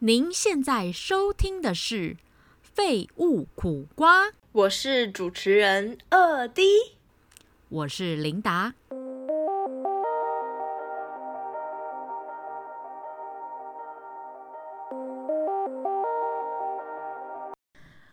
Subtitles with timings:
[0.00, 2.14] 您现在收听的是
[2.62, 6.62] 《废物苦瓜》，我是主持人二 D，
[7.68, 8.74] 我是琳达。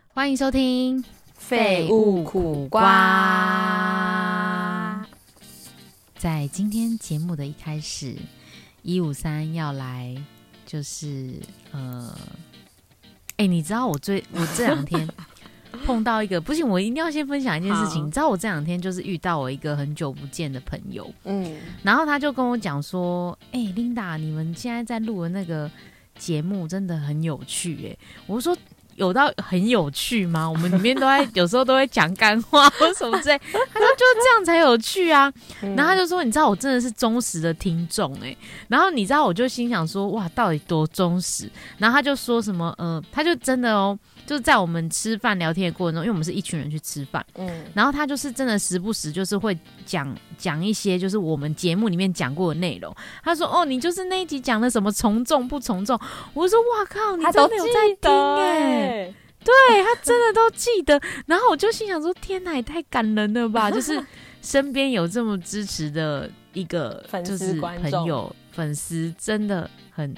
[0.08, 1.00] 欢迎收听
[1.34, 2.82] 《废物苦瓜》。
[6.18, 8.16] 在今天节目的一开始，
[8.82, 10.20] 一五三要来，
[10.66, 11.32] 就是
[11.72, 12.14] 呃，
[13.38, 15.08] 哎、你知道我最我这两天
[15.86, 18.06] 碰到一个不行，我一定要先分享一件事情。
[18.06, 25.70] 你知道我这两天就是遇到我一个很久不见的朋友，嗯，然后他就跟我讲说：“哎、琳达，你们现在在录的那个
[26.18, 27.96] 节目真的很有趣。”哎，
[28.26, 28.54] 我说。
[28.96, 30.48] 有到很有趣吗？
[30.50, 33.38] 我们里面都在有时候都会讲干话 或什么之类。
[33.52, 35.32] 他说就是这样才有趣啊。
[35.60, 38.36] 然后他就说：“你知道我真的是忠实的听众哎。”
[38.68, 52.94] 然后你知道我就心想说：“哇，到底多忠实？”然后他就说什么：“呃，他就真的哦，就是在我们吃饭聊天的过程中，因为我们是一群人去吃饭，嗯然后他就是真的时不时就是会讲讲一些就是我们节目里面讲过的内容。
[53.22, 55.98] 他说：“哦，你就是那一集讲的什么从众不从众。”
[56.34, 61.00] 我说：“哇靠，你真的有在听得哎、哎，对他真的都记得。
[61.26, 64.04] 然后我就心想说：“天哪，也太感人了吧！” 就是
[64.42, 70.14] 身边有这么支持的一个就是朋友粉丝，真的很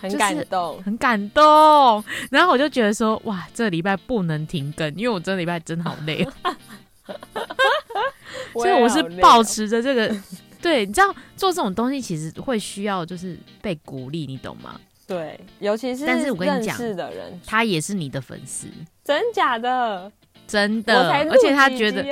[0.00, 0.82] 很就是感动。
[0.82, 2.02] 很感动。
[2.30, 6.26] 然后我就觉得说：“哇，这个礼拜不能停更，因为我这个礼拜真的好累。
[8.54, 10.14] ”所以我是保持着这个，
[10.62, 14.80] 对，你知道做这种东西其实会需要就是被鼓励，你懂吗？
[15.06, 18.68] 对，尤其是但是我跟你讲的人，他也是你的粉丝，
[19.04, 20.10] 真假的，
[20.50, 22.04] 真的而且他几觉得。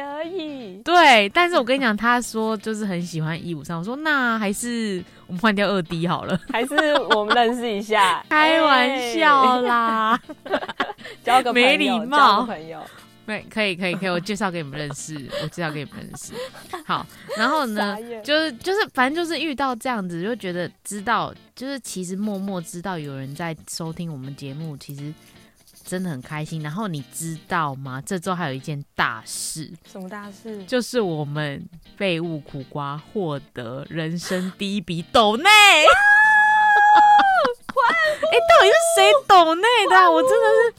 [0.85, 6.75] 对，但是我跟你讲，他说就是很喜欢一五三，我说那还是我们换掉二 D 好了， 还是
[7.15, 10.55] 我们认识一下， 开玩笑啦， 哎，
[11.25, 12.81] 交个没礼貌朋友。
[13.27, 16.33] 对，可以可以可以，我介绍给你们认识，我介绍给你们认识。
[16.87, 17.05] 好，
[17.37, 25.13] 然后呢就是就是反正就是遇到这样子，就觉得知道，就是其实默默知道有人在收听我们节目，其实
[25.89, 26.63] 真的很开心。
[26.63, 28.03] 然后你知道吗？
[28.05, 30.63] 这周还有一件大事，什么大事？
[30.65, 31.67] 就是我们
[31.97, 35.49] 废物苦瓜获得人生第一笔抖内。
[38.31, 40.75] 哎、到底是谁抖内的啊、我真的是。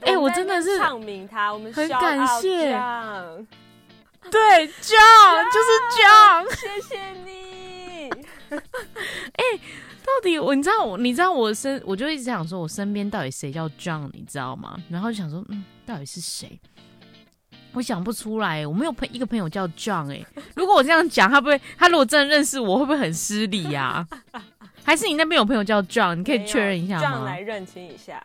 [0.00, 2.72] 哎我真的是唱名他，我们很感谢
[4.30, 6.44] 对，John 就是 John。
[6.56, 8.10] 谢谢你。
[10.04, 14.76] 到底我你知道我你知道我身我就一直想说，我身边到底谁叫 John，你知道吗？
[14.88, 16.60] 然后就想说，嗯，到底是谁？
[17.74, 20.22] 我想不出来，我没有朋一个朋友叫 John 哎、
[20.54, 24.06] 如果我这样讲，他不会，他如果真的认识我，会不会很失礼呀、
[24.84, 27.40] 还是你那边有朋友叫 John，你可以确认一下吗这样来？
[27.40, 28.22] 认清一下。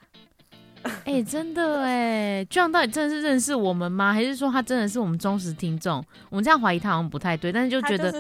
[1.06, 4.14] 哎、 真的哎，John 到底真的是认识我们吗？
[4.14, 6.04] 还是说他真的是我们忠实听众？
[6.30, 8.12] 我们这样怀疑他好像不太对，但是就觉得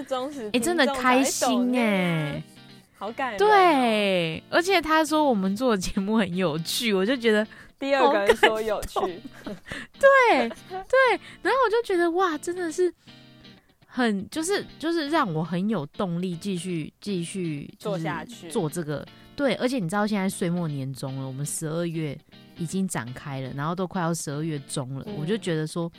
[0.53, 2.43] 哎、真的开心哎、哎，
[2.97, 3.37] 好感人哦。
[3.39, 7.45] 对，而且他说我们做的节目很有趣，我就觉得
[7.79, 8.99] 第二个人说有趣，
[9.99, 12.93] 对对，然后我就觉得哇，真的是
[13.85, 19.05] 很就是就是让我很有动力继续继续做下去做这个。
[19.35, 22.17] 对，而且你知道现在岁末年终了，我们十二月
[22.57, 25.91] 已经展开了，然后都快要十二月中了，我就嗯觉得说，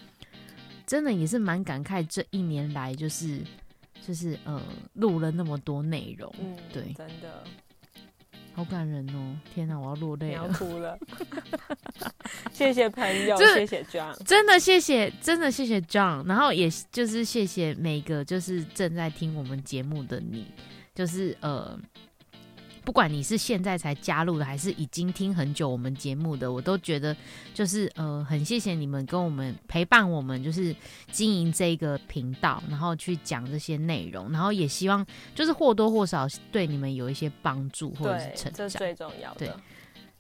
[0.85, 3.41] 真的也是蛮感慨这一年来就是
[4.07, 4.63] 就是呃
[4.95, 7.45] 录了那么多内容，嗯，对真的，
[8.55, 9.37] 好感人哦！
[9.55, 10.47] 天哪，我要落泪了。
[10.47, 10.99] 要哭了。
[12.53, 14.17] 谢谢朋友，谢谢 John。
[14.25, 20.47] 真的谢谢，真的谢谢 John，然后也就是谢谢每个就是正在听我们节目的你，
[20.95, 21.79] 就是呃，
[22.89, 27.15] 不管你是现在才加入的，还是已经听很久我们节目的，我都觉得
[27.53, 30.75] 就是呃，很谢谢你们跟我们陪伴我们，就是
[31.13, 35.05] 经营这个频道，然后去讲这些内容，然后也希望
[35.35, 38.53] 就是或多或少对你们有一些帮助或者是，成长。
[38.55, 39.61] 这是最重要对的。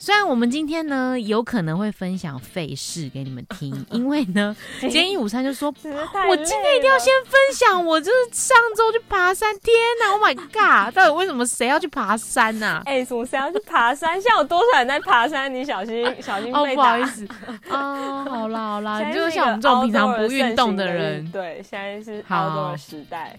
[0.00, 10.94] 虽然我们今天呢有可能会分享费事给你们听， 因为呢，今天一午餐就说我今天一定要先分享，我就是上周去爬山，天哪，Oh my god！
[10.94, 14.14] 到底为什么谁要去爬山呐、哎、什么谁要去爬山？
[14.22, 15.52] 现在有多少人在爬山？
[15.52, 16.82] 你小心 小心哦，被打。
[16.82, 17.28] 不好意思，
[17.68, 23.36] 哦， 好啦好啦，就是像我们这种平常不运动的人，对，现在是好 outdoor 时代。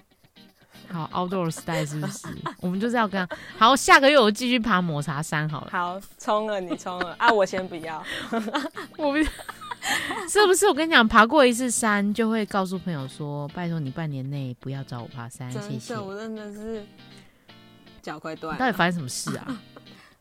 [0.91, 2.27] 好 outdoor style 是不是？
[2.61, 5.69] 我们就是要跟他好，下个月我继续爬抹茶山好了。
[5.71, 7.31] 好，冲了你冲了啊！
[7.31, 8.03] 我先不要。
[8.97, 9.17] 我不
[10.29, 10.67] 是不是？
[10.67, 15.97] 我跟你讲，爬过一次山就会告诉朋友说，拜托你半年内不要找我爬山，谢谢。
[15.97, 16.85] 我真的是
[18.01, 18.77] 脚快断到底了。
[18.77, 19.61] 发生什么事啊？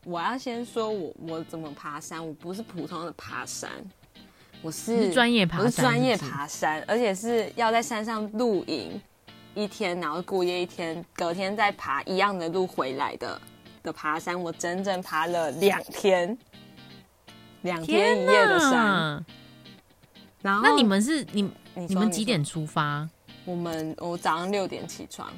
[0.05, 3.69] 我要先说我我怎么爬山，我不是普通的爬山，
[4.63, 8.99] 我是是专业爬山，我是专业爬山，而且是要在山上露营
[9.59, 13.41] 一天，然后过夜一天，隔天再爬一样的路回来的
[13.83, 14.41] 的爬山。
[14.41, 16.39] 我整整爬了两天，
[17.63, 19.25] 两天一夜的山。
[20.41, 21.43] 然后那你们是你
[21.75, 22.25] 你你们几？
[22.25, 23.09] 点出发？
[23.45, 25.29] 我们我早上六点起床，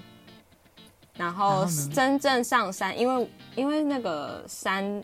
[1.14, 1.64] 然然后
[1.94, 5.02] 真正上山，因为因为那个山，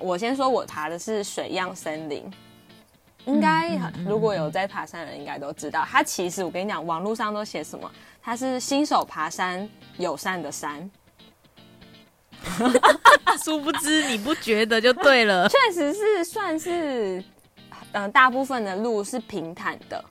[0.00, 2.30] 我先说我爬的是水漾森林。
[3.26, 7.90] 应该嗯嗯嗯如果有在爬山的人，应该都知道，它其实我跟你讲，网络上都写什么，
[8.20, 10.90] 它是新手爬山友善的山，
[13.44, 15.48] 殊不知你不觉得就对了。
[15.50, 17.22] 确实是算是，
[17.92, 20.04] 呃，大部分的路是平坦的，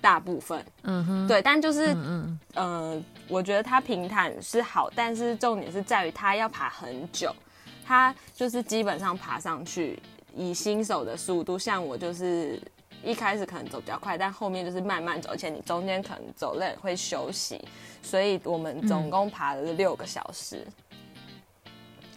[0.00, 0.64] 大部分。
[0.84, 7.34] 嗯哼，对，但就是嗯嗯，呃，我觉得它平坦是好，但是重点是在于它要爬很久，
[7.84, 10.00] 它就是基本上爬上去，
[10.36, 12.60] 以新手的速度，像我就是
[13.02, 17.60] 一开始可能走比较快，但后面就是慢慢走，而且你中间可能走累会休息，
[18.02, 20.66] 所以我们总共爬了六个小时。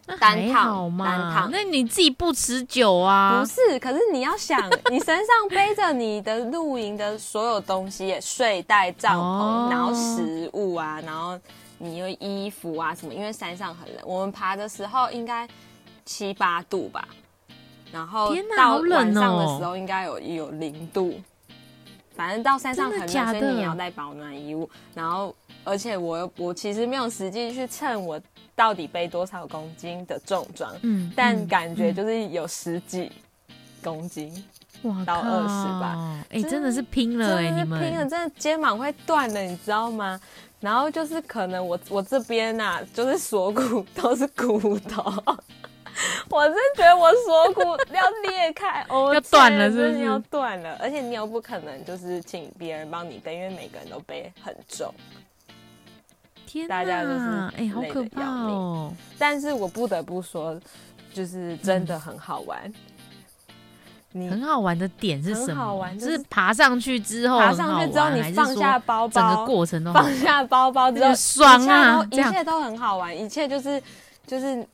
[0.05, 3.45] 那单还趟好嘛单趟那你自己不持久啊不？
[3.45, 11.39] 是，可是你要想，你身上背着你的露营的所有东西，睡袋、帐篷，哦然后食物啊，然后
[11.77, 14.03] 你又衣服啊什么，因为山上很冷。
[14.03, 15.47] 我们爬的时候应该
[16.05, 17.07] 七八度吧，
[17.91, 21.19] 然后到晚上的哦时候应该有有零度。
[22.15, 24.69] 反正到山上很冷，所以你也要带保暖衣物。
[24.93, 25.33] 然后，
[25.63, 28.19] 而且我我其实没有实际去称我
[28.53, 33.09] 到底背多少公斤的重装，嗯，但嗯感觉就是有十几
[33.81, 34.43] 公斤，
[34.81, 36.21] 哇到靠20吧。
[36.29, 40.19] 哎，真真的是拼了哎，你们拼了，真的肩膀会断了，你知道吗？
[40.59, 45.23] 然后就是可能我我这边呐、就是锁骨都是骨头，
[46.29, 47.61] 我真觉得我锁骨
[47.93, 54.93] 要裂开， 哦，要断了是要断了，而且你又不可能就是请别人帮你背，因为每个人都背很重。
[56.45, 58.91] 天大家都是哪哎，好可怕哦！
[59.19, 60.59] 但是我不得不说，
[61.13, 62.71] 就是真的很好玩。
[64.11, 65.45] 你很好玩的点是什么？
[65.49, 73.79] 很好玩就就是是爬上去之后爬上去之后，你放下包包，整个过程都放下包包之后爽啊一切都很好玩，一切就是
[74.25, 74.65] 就是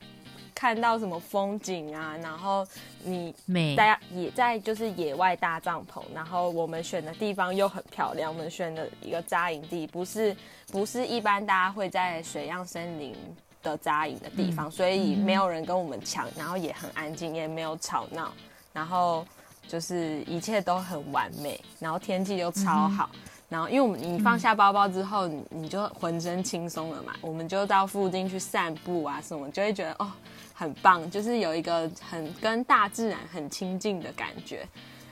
[0.56, 2.66] 看到什么风景啊，然后
[3.04, 10.36] 你美大家也在就是野外搭帐篷，然后我们选的地方又很漂亮，我们选的一个扎营地不是
[10.72, 13.14] 不是一般大家会在水漾森林。
[13.62, 18.32] 的扎营的地方，所以没有人跟我们抢，然后也很安静，也没有吵闹，
[18.72, 19.26] 然后
[19.66, 23.10] 就是一切都很完美，然后天气又超好，
[23.48, 30.12] 然后因为我们你放下包包之后，你你就浑身轻松了嘛，我们就到附近去散步啊什么，就会觉得哦
[30.58, 34.66] 很棒，就是有一个很跟大自然很亲近的感觉，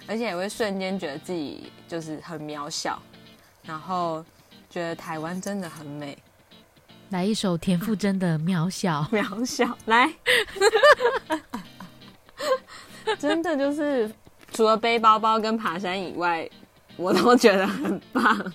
[0.07, 3.01] 而且也会瞬间觉得自己就是很渺小，
[3.63, 4.25] 然后
[4.71, 6.17] 觉得台湾真的很美，
[7.11, 9.03] 来一首田馥甄的《渺小》。
[9.13, 10.11] 渺小，来，
[13.21, 14.11] 真的就是
[14.51, 16.49] 除了背包包跟爬山以外，
[16.97, 18.53] 我都觉得很棒。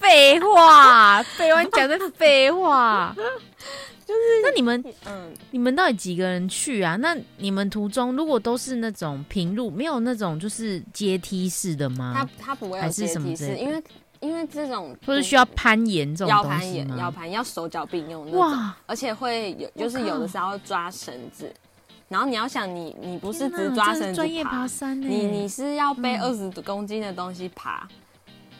[0.00, 3.14] 废话，废话，你讲的废话。
[4.54, 6.96] 你们嗯，你们到底几个人去啊？
[6.96, 12.14] 那你们途中如果都是那种平路，没有那种就是阶梯式的它吗？
[12.14, 13.82] 它它不会有阶梯式，因为
[14.20, 21.52] 因为这种或是需要攀岩这种东要攀岩、要攀要手脚并用那种，哇，而且会有就是有的时候要抓绳子，
[22.08, 26.22] 然后你要想你你不是只抓绳子专业爬爬，山呢、你你是要背嗯。
[26.22, 27.88] 二十公斤的东西爬，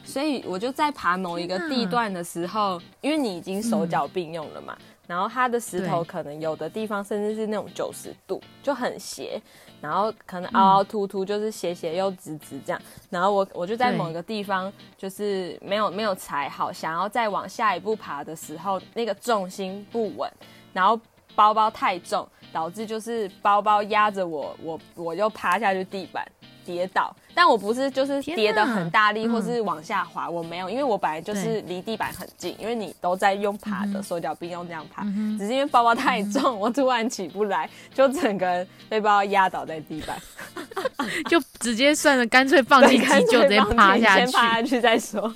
[0.05, 9.41] 所以我就在爬某一个地段的时候，因为你已经手脚并用了嘛，然后它的石头可能有的地方甚至是那种九十度，就很斜，
[9.81, 12.81] 然后可能凹凹凸凸，就是斜斜又直直这样。
[13.11, 20.31] 然后我我就在某一个地方，就是没有没有踩好，想要再往下一步爬的时候，那个重心不稳，
[20.73, 20.99] 然后
[21.35, 26.27] 包包太重，导致就是包包压着我，我我就趴下去地板
[26.65, 27.15] 跌倒。
[27.35, 40.21] 但我不是就是跌得很大力，嗯或是往下滑，我没有，因为我本来就是离地板很近，因为你都在用爬的，手脚并用这样爬，嗯只是因为包包太重，我突然起不来，就整个人被包包压倒在地板。
[41.29, 44.81] 就直接算了，干脆放弃对干急救，直接趴下先趴下去。
[44.83, 45.33] 再说。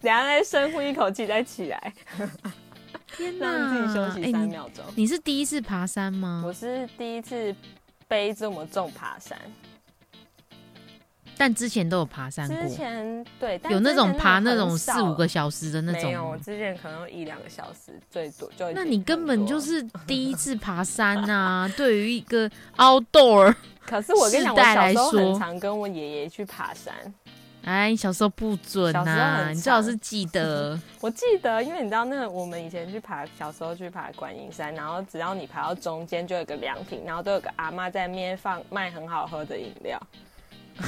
[0.00, 1.92] 等一下再深呼一口气再起来，
[3.16, 4.84] 天 让自己休息三秒钟。
[4.94, 6.52] 你是第一次爬山吗我？
[6.52, 7.54] 是第一次
[8.08, 9.38] 背这么重爬山，
[11.36, 16.36] 但之前都有爬山过之，前对，但有那种爬那很种四五个小时的那种没有，我。
[16.38, 18.70] 之前可能一两个小时最多就。
[18.72, 21.70] 那你根本就是第一次爬山啊！
[21.76, 26.94] 对于一个 outdoor， 可是我跟你讲，我小时候很说常跟我爷爷去爬山。
[27.66, 30.78] 哎，你小时候不准呐、很你最好是记得。
[31.02, 40.00] 我记得，因为你知道那个我们以前去爬，小时候去爬观音山，然后只要你爬到中间就有个凉亭，然后都有个阿妈在面放卖很好喝的饮料。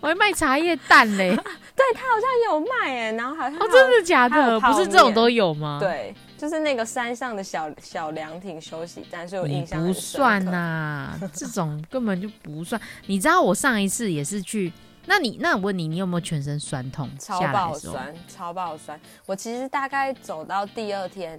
[0.00, 1.30] 我还卖茶叶蛋嘞！
[1.36, 1.42] 哦，
[1.76, 4.58] 对他好像有卖哎，然后好像还有真的假的？
[4.58, 12.80] 不是这种都有吗？，对，就是那个山上的小小凉亭休息站，所以我印象不算刻呐、这种根本就不算。
[13.06, 14.72] 你知道我上一次也是去，
[15.06, 17.40] 那你那我问你，你有没有全身酸痛超？
[17.52, 19.00] 爆酸，超爆酸。
[19.24, 21.38] 我其实大概走到第二天，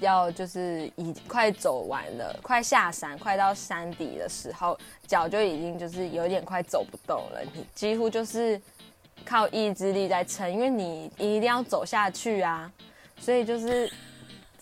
[0.00, 8.60] 要就是已快走完了，快下山，快到山底的时候，脚就已经就是有点快走不动了，你几乎就是
[9.24, 12.70] 靠意志力在撑，因为你一定要走下去啊，
[13.18, 13.92] 所以就是。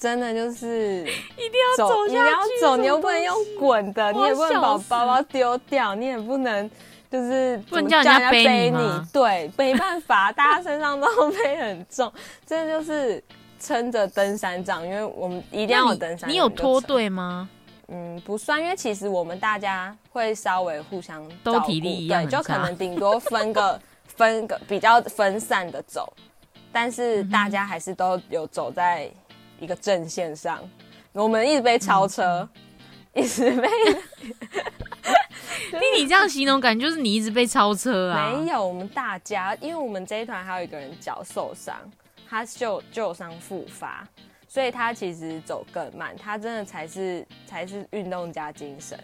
[0.00, 1.02] 真的就是
[1.36, 2.30] 一定要走一定下去，
[2.62, 6.70] 要走，你又不能用滚的，你也不能把包包丢掉，你也不能
[7.10, 12.12] 就是不叫人家背背你 对，没办法，大家身上都背很重，
[12.46, 13.22] 真的就是
[13.58, 17.08] 撑着登山杖，因为我们一定要有登山你有脱队？
[17.08, 17.48] 吗？
[17.88, 26.12] 嗯，不算，因为其实我们大家会稍微互相都体力一样对，就可能顶多分个分个比较分散的走，
[26.70, 29.10] 但是大家还是都有走在
[29.58, 30.60] 一个阵线上。
[31.12, 32.48] 我们一直被超车，
[33.12, 33.68] 一直被
[35.70, 38.30] 听你这样形容，感觉就是你一直被超车啊！
[38.30, 41.76] 没有，我们大家，因为我们这一团还有一个人脚受伤，
[42.28, 44.06] 他旧旧伤复发，
[44.48, 48.98] 所以他其实走更慢，他真的才是才是运动家精神，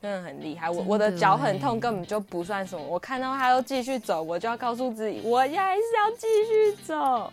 [0.00, 0.68] 真的很厉害。
[0.68, 2.84] 我的我的脚很欸痛，根本就不算什么。
[2.84, 7.32] 我看到他都继续走，我就要告诉自己，我还是要继续走，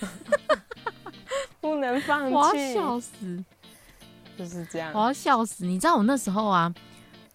[1.60, 3.44] 不能放弃我要，笑死！
[4.38, 5.00] 就是这样我。
[5.00, 5.64] 要笑死！
[5.64, 6.72] 你知道我那时候啊，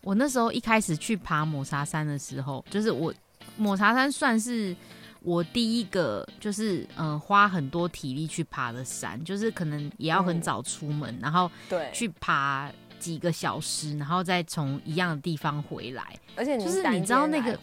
[0.02, 3.14] 我那时候一开始去爬抹茶山的时候，就是我
[3.58, 4.76] 抹茶山算是
[5.22, 16.18] 我第一个，就是嗯、呃花很多体力去爬的山，就是可能也要很嗯早出门，然后对，去爬几个小时，然后再从一样的地方回来。
[16.36, 17.58] 而且你就是你知道那个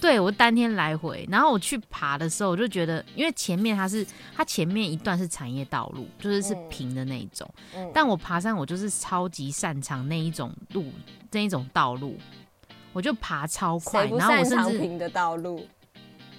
[0.00, 7.48] 对我当天来回，然后我去爬的时候，我就觉得，因为前面它是它前面一段是产业道路，就是是嗯平的那一种。
[7.76, 10.90] 嗯但我爬山，我就是超级擅长那一种路，
[11.30, 12.16] 那一种道路，
[12.92, 15.66] 我就爬超快然后我擅甚至长平的道路？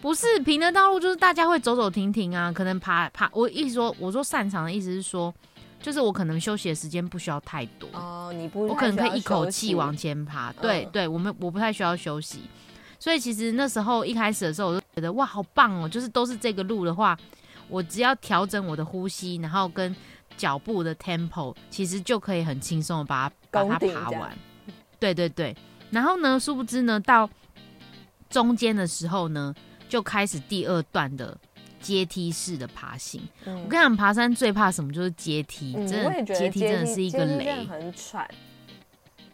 [0.02, 3.30] 不是平的道路，就是大家会走走停停啊，可能爬爬。
[3.34, 5.32] 我意思说，我说擅长的意思是说，
[5.80, 10.16] 就是我可能休息的时间不需要太多，哦，你不我可能可以一口气往前。
[10.16, 10.52] 前爬。
[10.54, 12.42] 对、嗯对，我们我不太需要休息，
[13.02, 15.90] 所以其实那时候一开始的时候，我就觉得哇，好棒哦！
[15.90, 17.18] 就是都是这个路的话，
[17.68, 19.94] 我只要调整我的呼吸，然后跟
[20.38, 24.38] 脚步的 tempo，其实就可以很轻松的把它把它爬完。
[25.00, 25.58] 对对对，
[25.90, 27.28] 然后呢，殊不知呢，到
[28.30, 29.52] 中间的时候呢，
[29.90, 31.36] 就开始第二段的
[31.80, 33.20] 阶梯式的爬行。
[33.46, 34.94] 嗯我跟你讲，爬山最怕什么？
[34.94, 38.30] 就是阶梯，嗯真的阶梯真的是一个雷，很喘，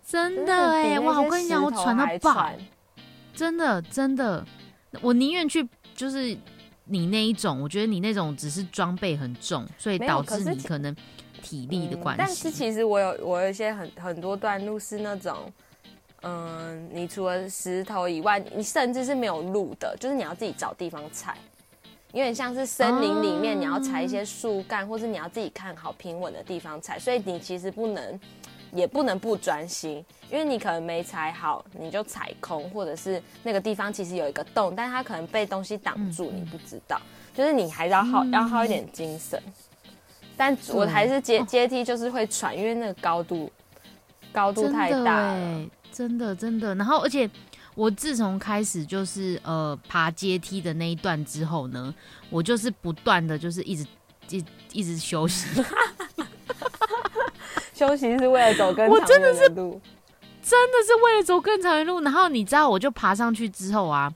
[0.07, 1.19] 真的哎、哇！
[1.19, 2.49] 我些跟你讲，我喘到爆，
[3.37, 4.43] 真的真的，
[4.99, 5.65] 我宁愿去
[5.95, 6.35] 就是
[6.85, 10.95] 你那一种，我觉得你那种只是装备很重，所以导致你可能
[11.43, 12.23] 体力的关系。
[12.23, 15.51] 嗯但是其实我有我有一些很很多段路是那种，
[16.23, 21.37] 嗯，你除了石头以外，你甚至是没有路的，就是你要自己找地方踩。
[22.13, 28.19] 有点像是森林里面，哦你要踩一些树干，或是你要自己看好平稳的地方踩，所以你其实不能，
[28.71, 37.01] 也不能不专心，因为你可能没踩好，你就踩空，或者是那个地方其实有一个洞，但是它可能被东西挡住，嗯你不知道，
[37.33, 39.41] 就是你还是要耗、嗯要耗一点精神。
[40.35, 43.51] 但我还是阶阶梯就是会喘，因为那个高度
[44.31, 45.33] 高度太大了。
[45.33, 46.75] 欸真的真的。
[46.75, 47.27] 然后而且
[47.73, 51.91] 我自从开始就是呃爬阶梯的那一段之后呢，
[52.29, 53.87] 我就是不断的就是一直
[54.29, 55.47] 一一直休息，
[57.77, 59.79] 休息是为了走更长我真的远的路。
[60.41, 62.01] 真的是为了走更长的路。
[62.01, 64.11] 然后你知道，我就爬上去之后啊，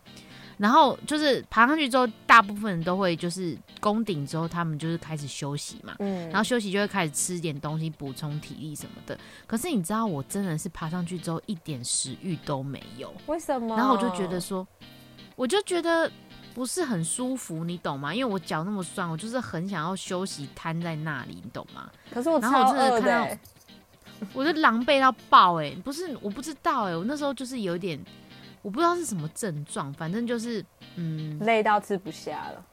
[0.57, 5.93] 然后就是爬上去之后，大部分人都会就是攻顶之后，他们就是开始休息嘛。
[5.99, 9.17] 嗯，然后休息就会开始吃点东西补充体力什么的。
[9.45, 13.75] 可是你知道，我真的是爬上去之后一点食欲都没有，为什么？
[13.75, 14.65] 然后我就觉得说，
[15.35, 16.09] 我就觉得
[16.53, 18.15] 不是很舒服，你懂吗？
[18.15, 21.89] 因为我脚那么酸，我就是很想要休息，瘫在那里，你懂吗？
[22.13, 22.57] 可是我真的
[23.01, 23.39] 看到欸，
[24.33, 27.99] 我就狼狈到爆哎、不是我不知道哎、我那时候就是有点，
[28.61, 30.63] 我不知道是什么症状，反正就是
[30.95, 32.65] 嗯，累到吃不下了。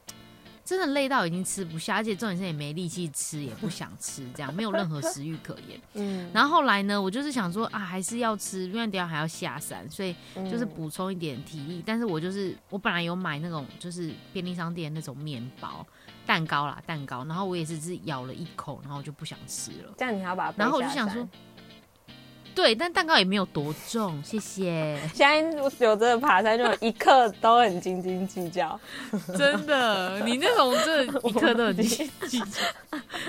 [0.65, 5.81] 真的累到已经吃不下，而且重点是也没力气吃，也不想吃，这样没有任何食欲可言。
[5.95, 11.83] 嗯，然后后来呢，我就是想说啊，还是要吃，因为等一下还要下山，所以就是嗯补充一点体力。
[11.87, 15.87] 但是我就是我本来有买那种就是便利商店那种面包、
[16.29, 19.95] 蛋糕啦，蛋糕，然后我也是只咬了一口，然后我就不想吃了。
[19.97, 21.27] 这样你还要把它然后我就想说，
[22.55, 25.01] 对，但蛋糕也没有多重，谢谢。
[25.15, 28.79] 现在有这个爬山，就一刻都很斤斤计较。
[29.39, 32.63] 真的，你那种这一克都很斤斤计较，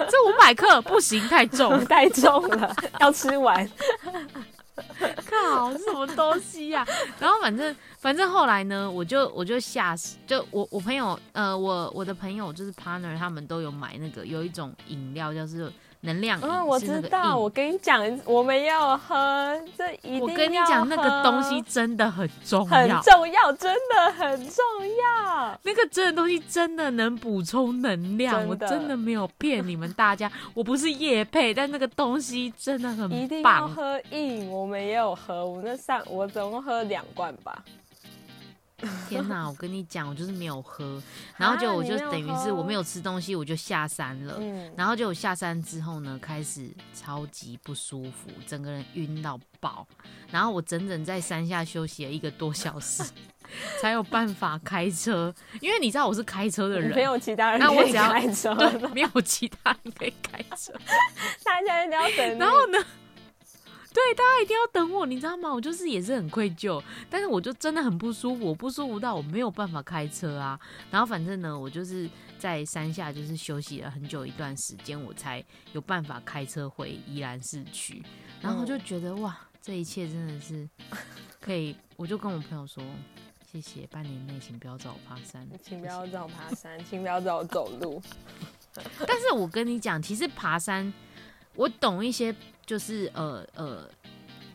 [0.10, 1.80] 这五百克不行，太重。
[1.86, 3.66] 太重了，要吃完。
[5.50, 6.86] 好，什么东西呀、
[7.20, 23.02] 然后反正反正后来呢，我就我就吓死就我我朋友呃我我的朋友就是 partner 他们都有买那个有一种饮料叫是能量饮，嗯，我知道，我跟你讲，我们要喝，这一定我跟你要讲那个东西真的很重要很。
[23.02, 24.64] 重要，真的很重
[24.98, 25.60] 要。
[25.64, 33.68] 那个真的东西真的能补充能量，我真的真的没有骗你们大家，我不是夜配，但那个东西真的很一定要。
[33.68, 37.64] 喝饮，我们也有喝，我那上我总共喝两罐吧。
[39.10, 41.02] 天哪，我跟你讲，我就是没有喝，
[41.38, 44.38] 然后就我就等于是我喝没有吃东西，我就下山了。
[44.40, 49.88] 嗯，然后就我下山之后呢，开始超级不舒服，整个人晕到爆。
[50.32, 53.04] 然后我整整在山下休息了一个多小时，
[53.82, 55.34] 才有办法开车。
[55.60, 60.72] 因为你知道我是开车的人，没有其他人可以开车对，没有其他人可以开车。
[61.44, 62.38] 大家一定要等。
[62.38, 62.78] 然后呢，
[63.94, 65.54] 对大家一定要等我，你知道吗？
[65.54, 70.60] 我就是也是很愧疚，但是我就真的很不舒服，我不舒服到我没有办法开车啊。
[70.92, 75.44] 然后反正呢，我就是在山下就是休息了很久一段时间，我才
[75.74, 78.04] 有办法开车回宜兰市区。
[78.42, 80.70] 然后我就觉得、哇，这一切真的是
[81.42, 82.84] 可以，我就跟我朋友说。
[83.52, 88.00] 谢谢，半年内请不要找我爬山，请不要找我爬山，请不要找我走路。
[89.08, 90.94] 但是我跟你讲，其实爬山，
[91.56, 92.32] 我懂一些，
[92.70, 93.90] 就是呃呃，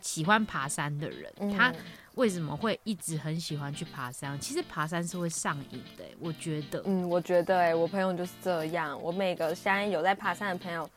[0.00, 1.76] 喜欢爬山的人，他嗯
[2.14, 4.38] 为什么会一直很喜欢去爬山？
[4.38, 6.80] 其实爬山是会上瘾的、我觉得。
[6.86, 8.96] 嗯，我觉得哎、我朋友就是这样。
[9.02, 10.88] 我每个现在有在爬山的朋友，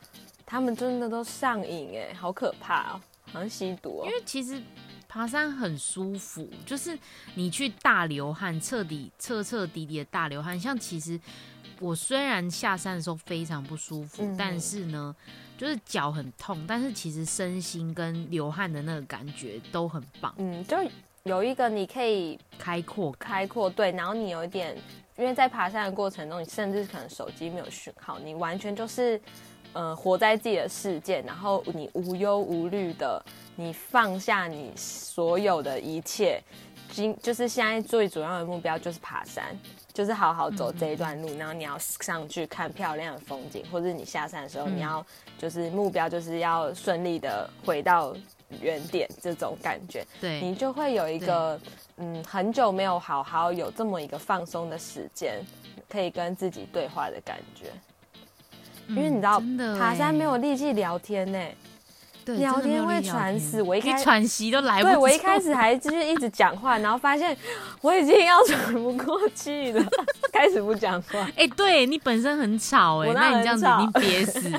[0.45, 3.01] 他们真的都上瘾哎、好可怕哦，
[3.33, 4.11] 好像吸毒哦因。
[4.11, 4.61] 为其实
[5.07, 6.95] 爬山很舒服，就是
[7.33, 10.59] 你去大流汗，彻底彻彻底底的大流汗。
[10.59, 11.19] 像其实
[11.79, 15.15] 我虽然下山的时候非常不舒服，嗯但是呢，
[15.57, 20.77] 就是脚很痛，但是其实身心跟流汗的那个感觉都很棒，嗯，就
[21.23, 23.29] 有一个你可以开阔感。
[23.29, 24.77] 开阔对，然后你有一点，
[25.17, 29.19] 因为在爬山的过程中，你甚至可能手机没有讯号，你完全就是
[29.73, 33.21] 呃活在自己的世界，然后你无忧无虑的，
[33.55, 36.41] 你放下你所有的一切，
[36.91, 39.57] 今就是现在最主要的目标就是爬山。
[39.97, 45.03] 就是好好走这一段路，然后你要上去看漂亮的风景，或者你下山的时候，嗯你要
[45.39, 48.15] 就是目标就是要顺利的回到
[48.61, 50.05] 原点，这种感觉。
[50.21, 51.59] 对，你就会有一个
[51.95, 55.43] 嗯很久没有好好有这么一个放松的时间，
[55.89, 57.71] 可以跟自己对话的感觉。
[58.89, 59.41] 因为你知道
[59.79, 61.39] 爬山欸没有力气聊天呢、
[62.27, 64.93] 对聊天会喘死我一开始喘息都来不及。
[64.93, 67.35] 对我一开始还就是一直讲话，然后发现
[67.81, 69.83] 我已经要喘不过气了，
[70.33, 74.51] 开始不讲话，哎、对你本身很吵哎、那你这样子你憋死。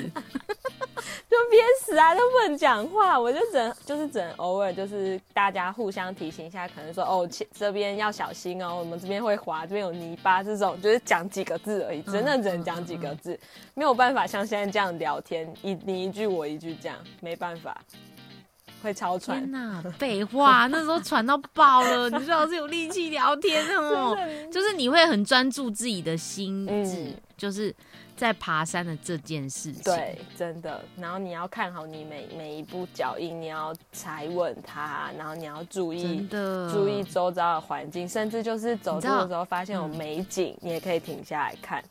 [1.30, 13.38] 就憋死啊，都不能讲话，我就只能就是只能偶尔就是大家互相提醒一下，可能说哦这边要小心哦，我们这边会滑，这边有泥巴这种，就是讲几个字而已，真的只能讲几个字，
[13.74, 17.78] 没有办法像现在这样聊天，一你一句我一句这样，没办法，
[18.82, 19.50] 会超喘天。
[19.50, 24.16] 哪， 废话，那时候喘到爆了，你最好是有力气聊天哦。
[24.50, 27.74] 就是你会很专注自己的心智，嗯就是
[28.18, 29.82] 在爬山的这件事情。
[29.84, 30.84] 对，真的。
[30.96, 41.82] 然后你要看好你每每一步脚印，你要踩稳它，然后你要注意真的注意周遭的环境，甚至就是走路的时候发现有嗯美景，你也可以停下来看。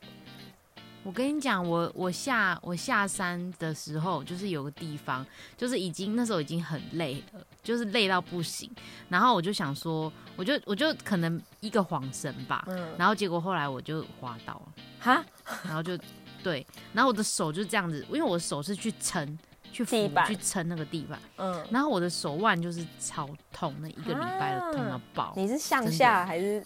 [1.04, 8.70] 我跟你讲，我我下我下山的时候，就是有个地方，就是已经那时候已经很累了，就是累到不行。
[9.08, 15.26] 然后我就想说，我就我就可能一个晃神吧，嗯，然后结果后来我就滑倒了，哈，
[15.64, 15.98] 然后就
[16.44, 19.38] 对，然后我的手就这样子，因为我的手是去撑
[19.72, 25.34] 去扶去撑那个地板，嗯，然后我的手腕就是超痛，那一个礼拜都痛到啊爆。
[25.36, 26.66] 你是向下还是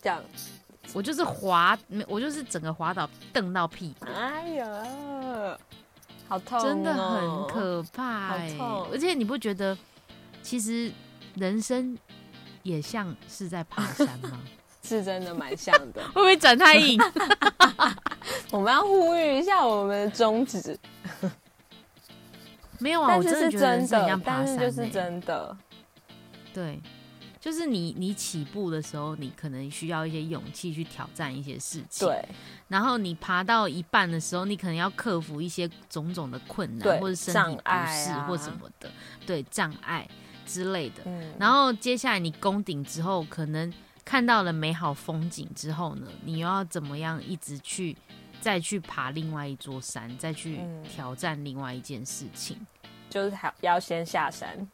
[0.00, 0.22] 这样？
[0.92, 4.06] 我就是滑，没我就是整个滑倒，蹬到屁股。
[4.06, 5.58] 哎呀，
[6.28, 9.76] 好痛、哦，真的很可怕、好欸，痛而且你不觉得
[10.42, 10.92] 其实
[11.34, 11.98] 人生
[12.62, 14.40] 也像是在爬山吗？
[14.84, 16.02] 是真的蛮像的。
[16.12, 17.00] 会不会转太硬？
[18.54, 20.78] 我们要呼吁一下我们的宗旨，
[22.78, 25.56] 没有啊，我真的觉得很像，爬但山、欸，是就是真的，
[26.52, 26.80] 对，
[27.40, 32.06] 就是你你起步的时候，你可能需要一些勇气去挑战一些事情，。
[32.06, 32.24] 对
[32.68, 38.88] 然后你爬到一半的时候，你可能要克服一些种种的困难，或者身障体不适或什么的，
[39.26, 40.08] 对障碍
[40.46, 41.02] 之类的。
[41.06, 43.72] 嗯，然后接下来你攻顶之后，可能
[44.04, 47.96] 看到了美好风景之后呢，你又要怎么样一直去
[48.44, 52.58] 再去爬另外一座山，再去嗯挑战另外一件事情？
[53.08, 54.68] 就是还要先下山，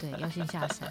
[0.00, 0.88] 对，要先下山，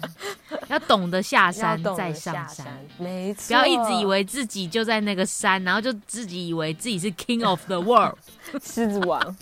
[0.68, 2.48] 要懂得下山懂得再上山。
[2.48, 8.18] 下山，没错，不要一直以为自己就在那个山，然后就自己以为自己是 king of the world，
[8.62, 9.18] 狮子王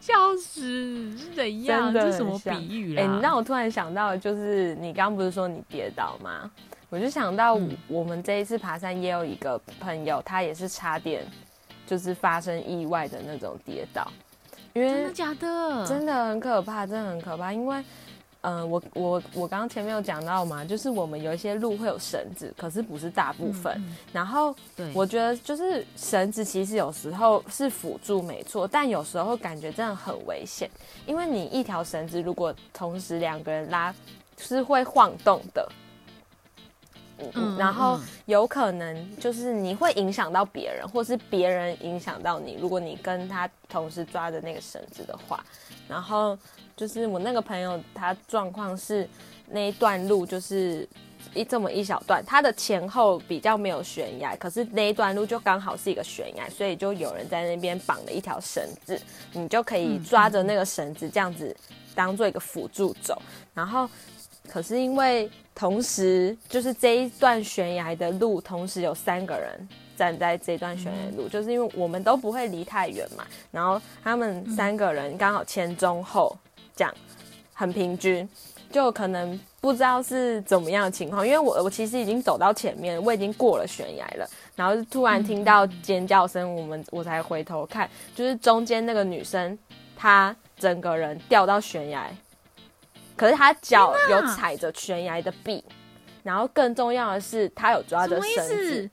[0.00, 1.92] 笑死是怎样？
[1.92, 3.02] 的这是什么比喻啦？
[3.02, 6.50] 哎、你让我突然想到，就是你刚刚不是说你跌倒吗？
[6.90, 11.24] 我就想到嗯我们这一次爬山也有一个朋友，他也是差点
[11.86, 14.06] 就是发生意外的那种跌倒，
[14.74, 15.86] 因为真的假的？
[15.86, 17.52] 真的很可怕，真的很可怕。
[17.52, 17.82] 因为，
[18.42, 23.72] 嗯、我我我刚刚前面有讲到嘛，就是我们有一些路会有绳子，可是不是大部分。
[23.76, 30.68] 嗯嗯然后对，我觉得就是绳子其实有时候是辅助没错，但有时候感觉真的很危险，
[31.06, 33.94] 因为你一条绳子如果同时两个人拉，
[34.38, 35.68] 是会晃动的。
[37.34, 42.56] 嗯嗯然后嗯有可能就是你会影响到别人，或是别人影响到你。
[42.60, 45.44] 如果你跟他同时抓着那个绳子的话，
[45.88, 46.36] 然后
[46.76, 49.08] 就是我那个朋友，他状况是
[49.48, 50.88] 那一段路就是
[51.34, 59.00] 一这么一小段，他的前后比较没有悬崖，可是那一段路就刚好是一个悬崖，所以就有人在那边绑了一条绳子，
[59.32, 61.54] 你就可以抓着那个绳子这样子
[61.94, 63.20] 当做一个辅助走，
[63.54, 63.88] 然后。
[64.50, 76.36] 可是因为同时就是这一段悬崖的路，同时有三个人站在这段悬崖的路，就是因为我们都不会离太远嘛，然后他们三个人刚好前中后
[76.74, 76.92] 这样
[77.54, 78.28] 很平均，
[78.72, 89.56] 就可能不知道是怎么样的情况，因为我我其实已经走到前面，我已经过了悬崖了，然后突然听到尖叫声，我们我才回头看，就是中间那个女生，
[89.94, 92.10] 她整个人掉到悬崖，
[93.20, 95.62] 可是他脚有踩着悬崖的壁，
[96.22, 98.90] 然后更重要的是，他有抓着绳子，？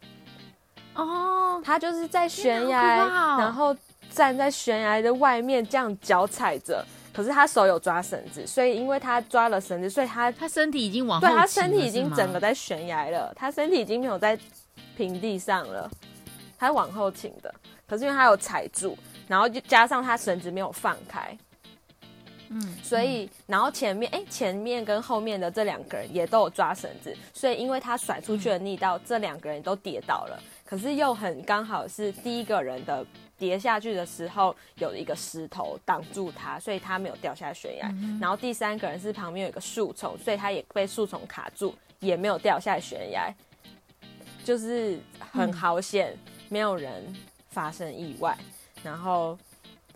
[0.96, 3.08] 哦，他就是在悬崖，
[3.40, 3.74] 然后
[4.10, 6.86] 站在悬崖的外面，这样脚踩着。
[7.14, 14.38] 可是他手有抓绳子，所以因为他抓了绳子，所以他他身体已经往后对他身体已经整个在悬崖了，他身体已经没有在
[14.98, 15.90] 平地上了，
[16.60, 17.56] 他往后倾的。
[17.88, 21.36] 可是因为他有踩住，然后就加上他绳子没有放开，
[22.50, 30.42] 嗯，所以然后前面哎前面跟后面的这两个人也都有抓绳子，所以因为他甩出去的力道，这两个人都跌倒了。
[30.66, 33.06] 可是又很刚好是第一个人的
[33.38, 37.90] 跌下去的时候有一个石头挡住他，所以他没有掉下悬崖。
[38.20, 43.34] 然后第三个人是旁边有一个树丛，所以他也被树丛卡住，也没有掉下悬崖，
[44.44, 46.18] 就是很好险，
[46.50, 47.16] 没有人
[47.50, 48.38] 发生意外。
[48.84, 49.38] 然后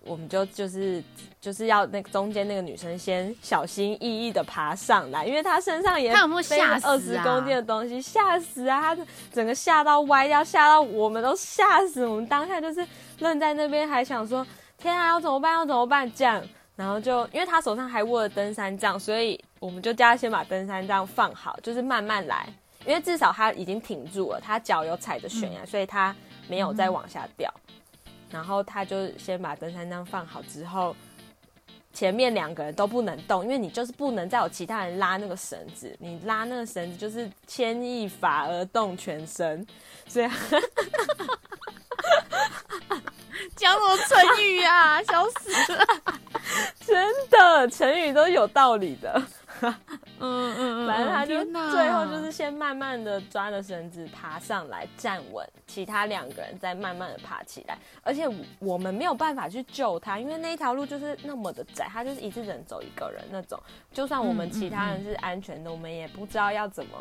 [0.03, 1.03] 我们就就是
[1.39, 8.81] 就是要那个中间那个女生先小心翼翼的爬上来，因为她身上也她有没有吓死啊二十公斤的东西，吓死啊！
[8.81, 12.05] 她整个吓到歪掉，吓到我们都吓死。
[12.05, 12.85] 我们当下就是
[13.19, 14.45] 愣在那边，还想说
[14.77, 15.53] 天啊，要怎么办？
[15.53, 16.11] 要怎么办？
[16.13, 16.41] 这样，
[16.75, 22.49] 然后就因为她手上还握着登山杖，所以我们就叫她先把登山杖放好，就是慢慢来，
[22.87, 26.15] 因为至少她已经挺住了，她脚有踩着悬崖，所以她
[26.47, 27.53] 没有再往下掉。
[28.31, 30.95] 然后他就先把登山杖放好之后，
[31.93, 39.65] 前面两个人都不能动，因为你就是不能再有其他人拉那个绳子，你拉那个绳子就是牵一发而动全身，
[40.07, 40.29] 所以
[43.55, 45.03] 讲什么成语啊？
[45.03, 45.85] 笑死了！
[46.85, 49.21] 真的成语都有道理的。
[50.21, 57.77] 嗯嗯嗯，反正他就最后就是先慢慢的抓着绳子爬上来站稳，其他两个人再慢慢的爬起来。
[58.03, 58.27] 而且
[58.59, 63.61] 我们没有办法去救他，因为那一条路就是那么的窄，他就是一次只能走一个人那种。
[63.91, 66.91] 就算我们其他人是安全的，我们也不知道要怎么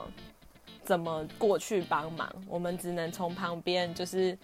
[0.83, 4.37] 怎么过去帮忙，我们只能从旁边就是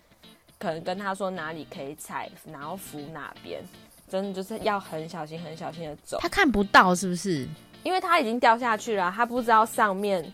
[0.59, 3.63] 可能跟他说哪里可以踩，然后扶哪边。
[4.09, 7.45] 真的就是要很小心、很小心的走，他看不到是不是？
[7.87, 10.33] 因为他已经掉下去了，他不知道上面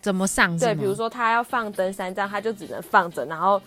[0.00, 0.58] 怎么上？
[0.58, 3.62] 对，比如说他要放登山杖，他就只能放着，然后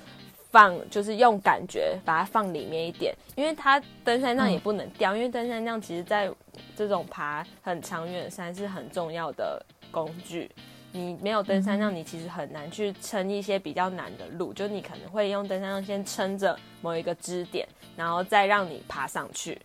[0.52, 6.30] 放，就是用感觉把它放里面一点，因为它登山杖也不能掉，因为登山杖其实在
[6.76, 10.52] 这种爬很长远的山是很重要的工具。
[10.92, 17.66] 你没有登山杖，你其实很难去撑一些比较难的路，就你可能会用登山杖先撑着某一个支点，
[17.96, 19.62] 然后再让你爬上去，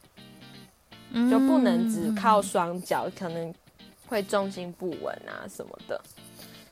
[1.31, 3.53] 就不能只靠双脚，可能
[4.07, 6.01] 会重心不稳啊什么的。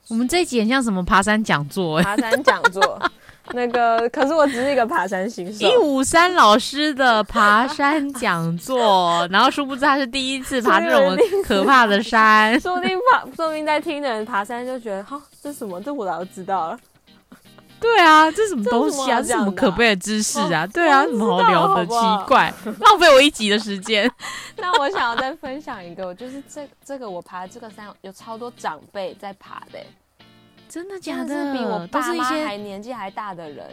[0.09, 1.98] 我们这一集很像什么爬山讲座？
[1.98, 3.00] 哎，爬山讲座。
[3.53, 5.66] 那个，可是我只是一个爬山新手。
[5.66, 12.59] 一五三老师的爬山讲座，然后殊不知他是第一次爬这种可怕的山。
[12.61, 15.81] 说不定爬，说不定在听的人爬山就觉得，哈，这什么？
[15.81, 16.79] 这我早就知道了。
[17.81, 19.21] 对啊，这什么东西啊？
[19.23, 20.66] 这什么可悲的知识啊？
[20.66, 21.87] 对啊，什么好聊的？
[21.87, 24.11] 奇怪，浪费我一集的时间。
[24.59, 29.79] 那我想要再分享一个，就是这这个我爬这个山有超多长辈在爬的。
[30.69, 31.53] 真的假的？
[31.53, 33.66] 比我爸妈还年纪还大的人，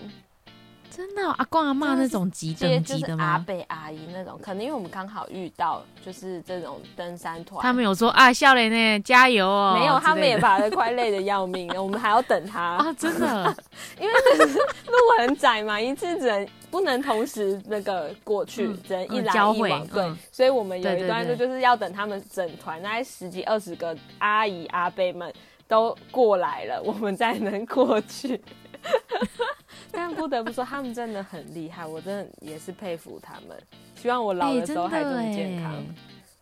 [0.97, 3.23] 真的阿公阿妈那种级等级的吗？
[3.23, 9.77] 阿伯阿姨那种，可能因为我们刚好遇到就是这种登山团，他们有说啊，笑脸呢，加油哦。
[9.79, 13.55] 没有，他们也爬的快累的要命， 我们还要等他啊，真的，
[14.01, 14.13] 因为
[14.47, 25.31] 路很窄嘛，一次只能不能同时那个过去，只能一来一往，对，所以我们有一段路就是要等他们整团大概十几二十个阿姨阿伯们。
[25.69, 28.41] 都过来了，我们才能过去。
[29.91, 33.57] 但不得不说，他们真的很厉害，我真的也是佩服他们。
[33.95, 35.73] 希望我老的时候还这么健康，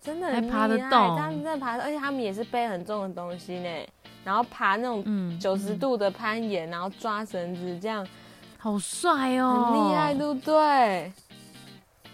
[0.02, 1.18] 真的很爬得动。
[1.18, 3.70] 他们真的爬，而且他们也是背很重的东西呢。
[4.24, 8.06] 然后爬那种九十度的攀岩，然后抓绳子，这样
[8.58, 11.14] 好帅哦，很厉害，对不对？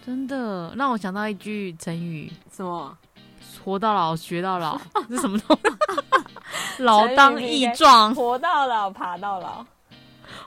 [0.06, 2.98] 真的让我想到一句成语，什么？
[3.64, 6.82] 活到老学到老， 是什么东西？
[6.84, 9.66] 老当益壮，活到老爬到老，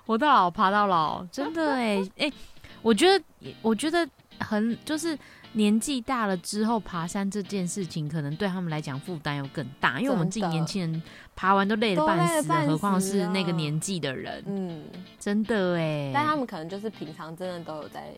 [0.06, 2.32] 活到老爬到老，真的哎哎，
[2.82, 3.24] 我觉得
[3.62, 5.18] 我觉得很就是
[5.52, 11.02] 年纪大了之后爬山这件事情，可能对他们来讲负担又更大，因为我们自己年轻人
[11.34, 14.84] 爬完都累得半死，何况是那个年纪的人，嗯，
[15.18, 18.14] 真的哎，但他们可能就是平常真的都有在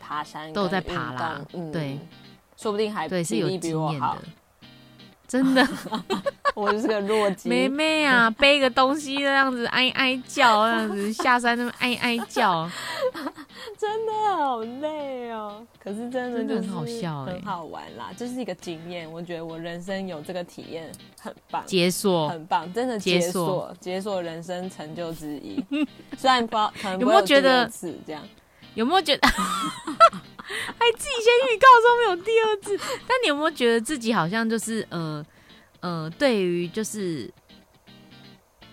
[0.00, 1.40] 爬山，都有在爬啦，
[1.72, 1.98] 对。
[2.54, 4.18] 说不定还对是有经验的，
[5.32, 5.66] 真的，
[6.54, 12.70] 我就是个弱鸡妹妹啊， 背个东西这样子哀哀叫，这样子下山那么哀哀叫，
[13.78, 15.66] 真的好累哦。
[15.82, 19.10] 可是真的就是很好笑，很好玩啦，就是一个经验。
[19.10, 25.64] 我觉得我人生有这个体验很棒，解锁很棒，真的解锁解锁人生成就之一。
[26.18, 28.22] 虽然不知道有没有觉得是这样，
[28.74, 29.28] 有没有觉得？
[30.78, 35.24] 还自己先预告说没有第二次，但你有没有觉得自己好像就是呃
[35.80, 37.32] 呃，对于就是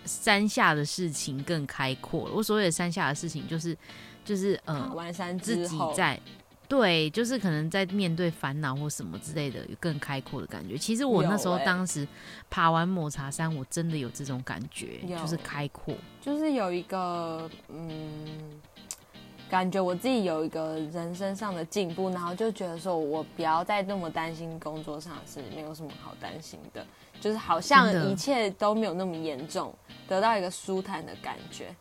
[0.05, 2.35] 山下的事情更开阔了？
[2.35, 3.77] 我所谓的山下的事情，就是
[4.23, 6.19] 就是呃，完山自己在
[6.67, 10.77] 对，就是可能在面对烦恼或什么之类的，有更开阔的感觉。
[10.77, 12.07] 其实我那时候当时
[12.49, 18.61] 爬完抹茶山，我真的有这种感觉，就是开阔，就是有一个嗯。
[19.49, 26.85] 感觉我自己有一个人生上的进步，然后就觉得说，我不要再那么担心工作上的事，没有什么好担心的，
[27.19, 29.73] 就是好像一切都没有那么严重，
[30.07, 31.75] 得到一个舒坦的感觉。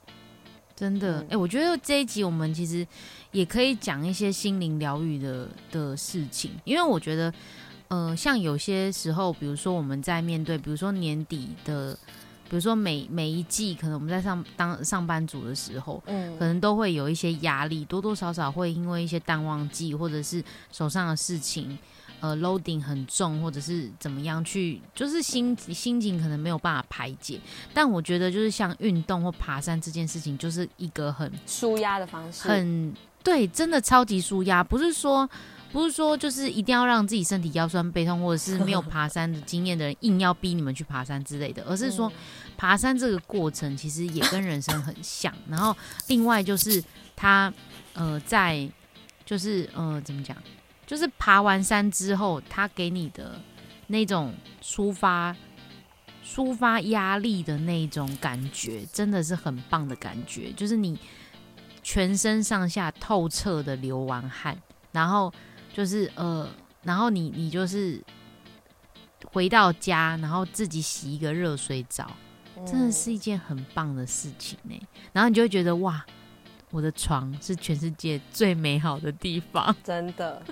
[0.74, 2.86] 真的，哎，我觉得这一集我们其实
[3.32, 7.32] 也可以讲一些心灵疗愈的的事情，因为我觉得，
[7.88, 11.98] 呃，像有些时候，比如说我们在面对，比如说年底的。
[12.48, 21.78] 比如说每每一季，可能我们在上当上班族的时候，嗯，可能都会有一些压力，多多少少会因为一些淡旺季，或者是手上的事情，
[22.20, 27.38] 呃，loading 很重，或者是怎么样去，就是心心情可能没有办法排解。
[27.74, 35.28] 但我觉得就是像运动或爬山这件事情，就是一个很舒压的方式，很对，真的超级舒压，不是说。
[35.70, 42.10] 不是说就是一定要让自己身体腰酸背痛，或者是没有爬山的经验的人硬要逼你们去爬山之类的，而是说
[42.56, 45.30] 爬山这个过程其实也跟人生很像。
[45.46, 45.76] 然后
[46.06, 46.82] 另外就是
[47.14, 47.52] 他
[47.92, 48.66] 呃在
[49.26, 50.34] 就是呃怎么讲，
[50.86, 53.38] 就是爬完山之后，他给你的
[53.88, 55.36] 那种抒发
[56.24, 60.50] 抒发压力的那种感觉，真的是很棒的感觉。
[60.52, 60.98] 就是你
[61.82, 64.56] 全身上下透彻的流完汗，
[64.92, 65.30] 然后。
[65.78, 66.44] 就是呃，
[66.82, 68.02] 然后你你就是
[69.26, 72.10] 回到家，然后自己洗一个热水澡，
[72.66, 74.76] 真的是一件很棒的事情呢。
[75.12, 76.04] 然后你就会觉得哇，
[76.72, 80.42] 我的床是全世界最美好的地方， 真的，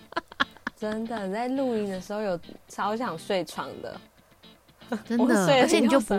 [0.77, 1.29] 真的。
[1.33, 4.01] 在露营的时候有超想睡床的，
[5.05, 6.15] 真的，而且你就不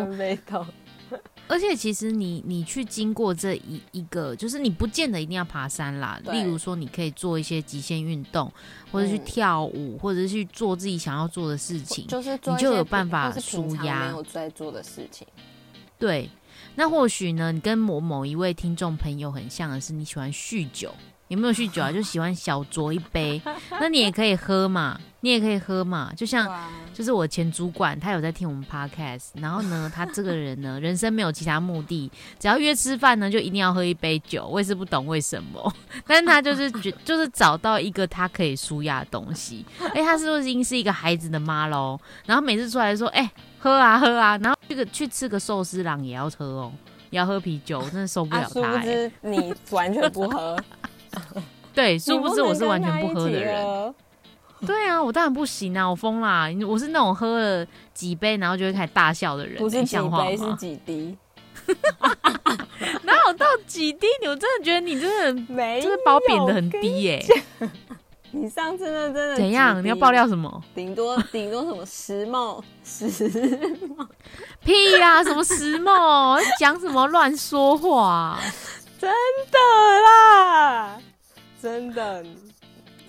[1.48, 6.20] 而且其实你你去经过这一一个，就是你不见得一定要爬山啦。
[6.26, 8.52] 例如说，你可以做一些极限运动，
[8.92, 12.06] 或者去嗯跳舞，或者是去做自己想要做的事情。
[12.08, 15.26] 就是你就有办法舒压没有在做的事情。
[15.98, 16.30] 对，
[16.76, 20.94] 那或许呢，你跟某某一位听众朋友很像的是，你喜欢酗酒。
[21.28, 21.92] 有没有酗酒啊？
[21.94, 23.42] 就喜欢小酌一杯，
[23.80, 26.12] 那你也可以喝嘛，你也可以喝嘛。
[26.16, 26.48] 就像，
[26.94, 32.10] 就是我前主管，他有在听我们 podcast，然后呢，他这个人呢， 人生没有其他目的，
[32.40, 34.48] 只要约吃饭呢，就一定要喝一杯酒。
[34.48, 35.74] 我也是不懂为什么，
[36.08, 39.66] 但是他就是觉，就是找到一个他可以舒压的东西。
[39.94, 42.00] 哎、他是不是已经是一个孩子的妈喽？
[42.26, 46.72] 然后每次出来说，哎、喝啊喝啊，然后这个去吃个寿司郎也要喝哦，
[47.10, 50.58] 也要喝啤酒，我真的受不啊，了他、哎殊不知你完全不喝，
[51.74, 53.64] 对，殊不知我是完全不喝的人。
[53.64, 53.94] 喝
[54.66, 56.50] 对啊，我当然不行啊，我疯啦！
[56.68, 60.58] 我是那种喝了几杯然后就会开始大笑的人、不是几杯是吗？
[60.60, 61.16] 几滴，
[63.04, 64.08] 哪有到几滴？
[64.24, 67.24] 我真的觉得你真的没就是把我贬得很低耶、
[68.32, 69.80] 你上次那真的怎样？
[69.84, 70.10] 你要爆？
[70.10, 70.64] 料什么？
[70.74, 73.08] 顶多顶多什么石梦石
[74.64, 76.40] 屁呀、什么石墨？
[76.60, 78.40] 讲什么乱说话？
[79.00, 79.10] 真
[79.52, 79.60] 的
[80.06, 81.00] 啦，
[81.62, 82.26] 真的，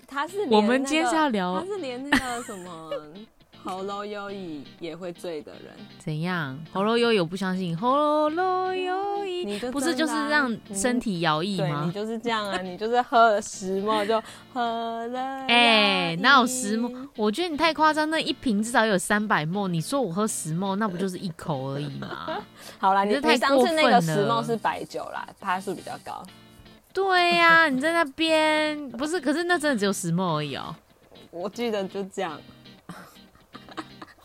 [0.06, 2.90] 他是连我们那今天是要聊他是连那个什么
[3.64, 6.58] 喉咙优异也会醉的人，怎样？
[6.72, 11.92] 喉咙悠悠不相信，喉咙悠你不是就是让身体摇曳吗你？
[11.92, 14.20] 就是这样啊，你就是喝了石墨就
[14.52, 16.90] 喝了，哎、哪有石墨？
[17.16, 19.68] 我觉得你太夸张，那一瓶至少有三百沫。
[19.68, 22.38] 你说我喝十沫，那不就是一口而已吗？
[22.78, 26.22] 好啦，你你这太过你上次那个分石墨是白酒啦，趴数比较高。
[26.92, 29.20] 对呀、你在那边不是？
[29.20, 30.74] 可是那真的只有十沫而已哦。
[31.30, 32.40] 我记得就这样，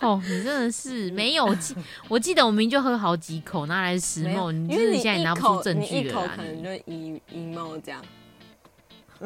[0.08, 1.76] 哦，你真的是 没有我记，
[2.10, 8.02] 我记得我明明就喝好几口，拿来十没有沫，你因为你真的现在一拿不出证据可能就一一毛这样。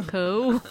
[0.05, 0.61] 可恶！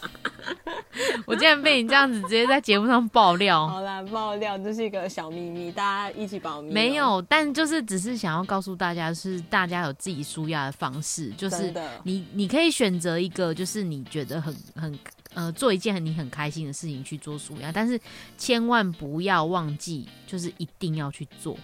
[1.27, 3.67] 我竟然被你这样子直接在节目上爆料。
[3.67, 6.73] 好啦，爆料这是一个小秘密，大家一起保密哦。
[6.73, 14.97] 没有，但就是只是想要告诉大家，是大家有自己舒压的方式，就是你你可以选择一个，就是你觉得很很
[15.37, 18.01] 呃做一件很你很开心的事情去做舒压，但是
[18.39, 21.57] 千万不要忘记，就是一定要去做。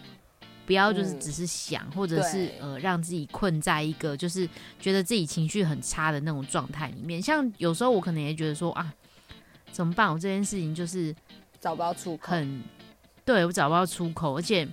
[0.64, 7.20] 不要就是嗯只是想，或者是呃让自己困在一个就是觉得自己情绪很差的那种状态里面。
[7.20, 8.94] 像有时候我可能也觉得说啊，
[9.72, 10.12] 怎么办？
[10.12, 11.14] 我这件事情就是
[11.58, 12.30] 找不到出口。
[12.30, 12.62] 很
[13.24, 14.66] 对我找不到出口，而且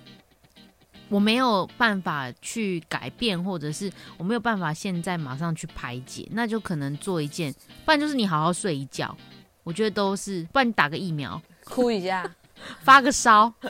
[1.09, 9.15] 我没有办法去改变，或者是我没有办法现在马上去排解，那就可能做一件，不然就是你好好睡一觉，
[9.63, 12.29] 我觉得都是，不然你打个疫苗，哭一下，
[12.81, 13.51] 发个烧。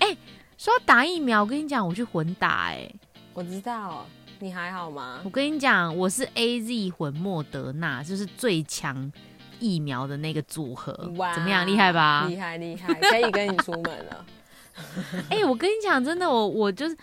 [0.00, 0.16] 哎、
[0.58, 2.90] 说打疫苗，我跟你讲，我去混打、哎，
[3.32, 4.06] 我知道，
[4.38, 5.30] 你还好吗我？
[5.30, 9.12] 跟你讲，我是 A Z 混莫德纳，就是最强
[9.58, 10.92] 疫苗的那个组合，
[11.34, 12.26] 怎么样，厉害吧？
[12.28, 14.24] 厉害厉害，可以跟你出门了。
[15.30, 16.96] 哎、我跟你讲，真的，我我就是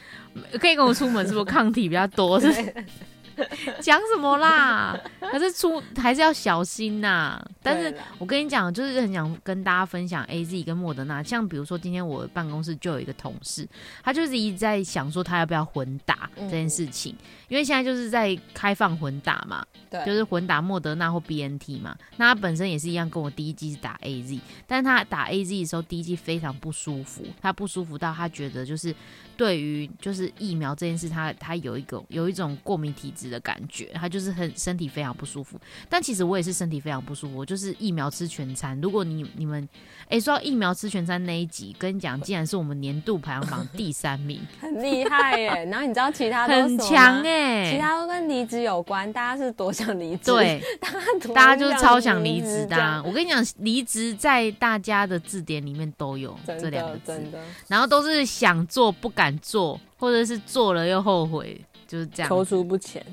[0.59, 2.39] 可以跟我出门，是不是抗体比较多？
[2.39, 2.51] 是
[3.79, 4.99] 讲什么啦？
[5.19, 11.21] 可是出还是要小心呐、但是我跟你讲，就是很想跟大家分享 A Z 跟莫德纳。
[11.21, 13.67] 像比如说，今天我办公室就有一个同事，
[14.03, 17.15] 他就是一直在想说他要不要混打这件事情，
[17.47, 21.95] 因为现在就是在开放混打嘛，对，就是混打莫德纳或 B N T 嘛。
[22.15, 28.95] 那他本身也是一样，跟我第一季是打 A Z，但是他打 A Z 的时候，第一季非常不舒服，他不舒服到他觉得就是
[29.37, 35.59] 对于就是疫苗这件事他，他有一个有一种过敏体质的感觉，他就是很身体非常不舒服。
[35.87, 38.79] 但其实我也是身体非常不舒服，我就是疫苗吃全餐。
[38.81, 39.67] 如果你你们
[40.09, 45.65] 哎、说到疫苗吃全餐那一集，跟你讲，竟然是我们年度排行榜第三名， 很厉害耶。
[45.65, 53.03] 然后你知道其他都很强哎、其他都跟离职有关，大家是多想离职，对， 大家多大家就是超想离职的、啊。
[53.05, 57.21] 我跟你讲，离职在大家的字典里面都有这两个字，
[57.67, 62.31] 然后都是想做不敢做，或者是做了又后悔，就是这样。
[62.31, 63.05] 踌躇不前。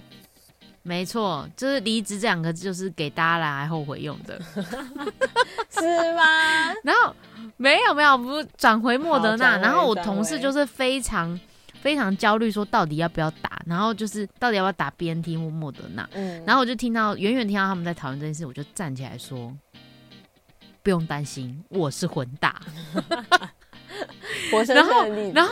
[0.83, 4.39] 没错，就是离职这两个字就是给大家来后悔用的。
[5.71, 6.23] 是吗？
[6.85, 7.15] 然后
[7.57, 11.41] 没有没有，不是转回莫德纳，然后我同事就是非常
[11.81, 16.09] 非常焦虑，说到底要不要打，然后就是到底要不要打 BNT 或莫德纳。
[16.13, 19.53] 嗯，然后我就听到远远听到他们在讨论这件事，我就站起来说
[20.85, 22.61] ：“不用担心，我是混打。
[24.69, 25.51] 然后然后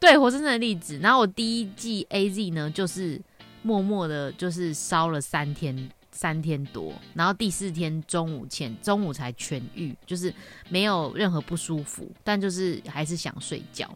[0.00, 3.20] 对活生生的例子，然后我第一季 A Z 呢，就是
[3.62, 5.90] 默默的，就是烧了三天。
[6.12, 10.34] 三天多，然后第四天中午前中午才痊愈，就是
[10.68, 13.88] 没有任何不舒服，但就是还是想睡觉。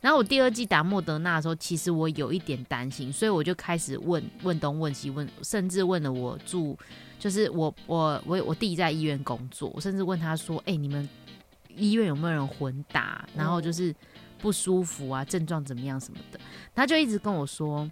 [0.00, 6.76] 然后我第二季打莫德纳的时候，其实我有一点担心，所以我就开始问问东问西问，甚至问了我住，
[7.20, 11.08] 就是我我我我弟在医院工作，我甚至问他说：“哎、你们
[11.76, 13.28] 医院有没有人混打？
[13.36, 13.94] 然后就是
[14.40, 16.40] 不舒服啊，症状怎么样什么的？”
[16.74, 17.90] 他就一直跟我说。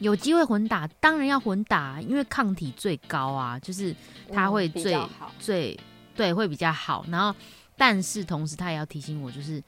[0.00, 3.92] 有机会混打，当然要混打，因为抗体最高啊，就是
[4.32, 4.96] 它会最、
[5.40, 5.76] 最
[6.14, 7.04] 对会比较好。
[7.08, 7.36] 然后，
[7.76, 9.60] 但是同时他也要提醒我，就是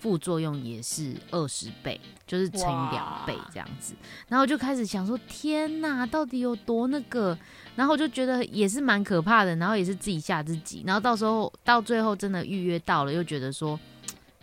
[0.00, 3.94] 副作用也是二十倍，就是乘以两倍这样子。
[4.26, 7.38] 然后我就开始想说，天哪，到底有多那个？
[7.76, 10.82] 然后我就觉得也是蛮可怕的，然后也是自己吓自己。
[10.84, 13.78] 然后到时候到最后真的预约到了，又觉得说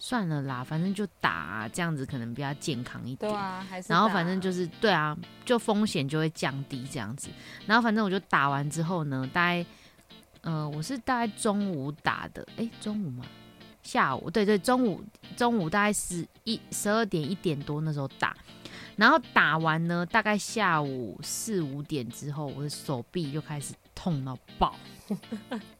[0.06, 3.32] 算了啦，反正就打、啊，这样子可能比较健康一点。
[3.32, 7.30] 对啊，还是然后反正就是对啊，就风险就会降低这样子。
[7.66, 9.66] 然后反正我就打完之后呢，大概
[10.42, 13.24] 呃我是大概中午打的，诶，中午吗？
[13.82, 15.02] 下午对对，中午
[15.38, 18.36] 中午大概十一十二点一点多那时候打，
[18.98, 24.76] 然后打完呢，大概下午四五点之后，我的手臂就开始痛到爆，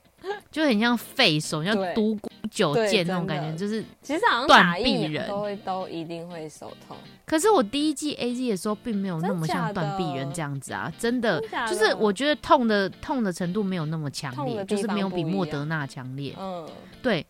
[0.52, 6.96] 就很像废手，像对独孤九剑那种感觉，就是其实好像断臂人都会都一定会手痛，
[7.26, 16.36] 可是我第一季 A Z 的时候，并没有那么像断臂人这样子啊，真的真的就是我觉得痛的痛的程度没有那么强烈，就是没有比莫德纳强烈。
[16.38, 16.68] 嗯
[17.02, 17.26] 对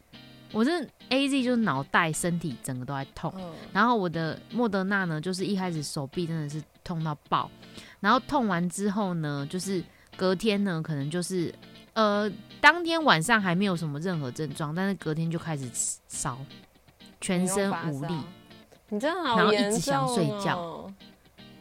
[0.52, 7.50] 我是 A Z 就是脑袋、身体整个都在痛，嗯，然后我的莫德纳呢，就是一开始手臂真的是痛到爆，
[8.00, 9.84] 然后痛完之后呢，就是
[10.16, 11.52] 隔天呢，可能就是
[11.94, 15.70] 呃当天晚上还没有什么任何症状，但是隔天就开始
[16.08, 16.38] 烧，
[17.20, 18.14] 全身无力。，
[18.90, 20.94] 你真的然后一直想重睡觉哦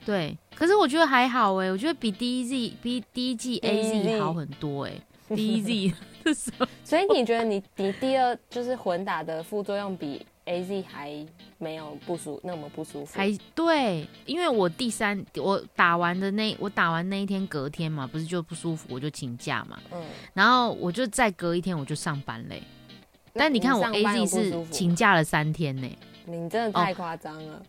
[0.04, 4.92] 对，可是我觉得还好哎、我觉得比第一季比第一季 A Z 好很多哎、
[5.34, 11.26] 第一季 的时候，所以你觉得你你第二就是混打的副作用比 A Z 还
[11.58, 13.16] 没有不舒那么不舒服？
[13.16, 20.02] 还对，因为我第三我打完的那我打完那一天隔天嘛，不是就不舒服，我就请假嘛，嗯，
[20.34, 22.62] 然后我就再隔一天我就上班嘞、
[23.34, 25.88] 那但你看我 A Z 是请假了三天呢、
[26.26, 27.62] 你真的太夸张了。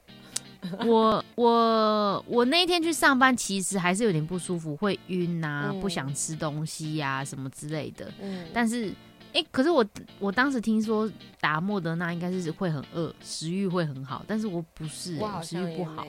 [0.86, 5.80] 我我我那一天去上班，其实还是有点不舒服，会晕呐、嗯。
[5.82, 8.10] 不想吃东西呀、什么之类的。
[8.22, 8.94] 嗯，但是，
[9.34, 9.84] 哎、可是我
[10.20, 11.10] 我当时听说
[11.42, 16.06] 达莫德纳应该是会很饿，食欲会很好，但是我不是、我欸，食欲不好。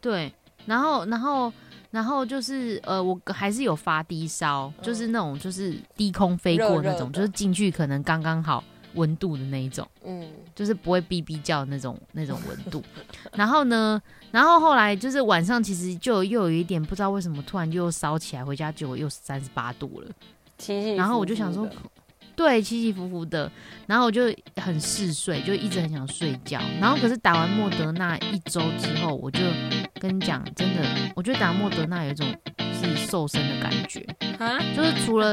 [0.00, 0.32] 对，
[0.66, 1.52] 然后然后
[1.90, 8.64] 然后就是呃，我还是有发低烧，就是那种就是低空飞过那种，热热就是进去可能刚刚好
[8.94, 9.86] 温度的那一种。
[10.04, 12.82] 嗯，就是不会哔哔叫的那种那种温度。
[13.34, 20.10] 然后呢，然后后来就是晚上其实就又有一点不知道为什么突然又烧起来，回家结果又三十八度了。
[20.58, 21.68] 起起然后我就想说，
[22.36, 23.50] 对，起起伏伏的，
[23.86, 24.22] 然后我就
[24.56, 26.60] 很嗜睡，就一直很想睡觉。
[26.80, 29.40] 然后可是打完莫德纳一周之后，我就
[30.00, 30.82] 跟你讲，真的，
[31.14, 32.26] 我觉得打莫德纳有一种
[32.58, 34.04] 是瘦身的感觉。
[34.38, 35.32] 啊，就是除了，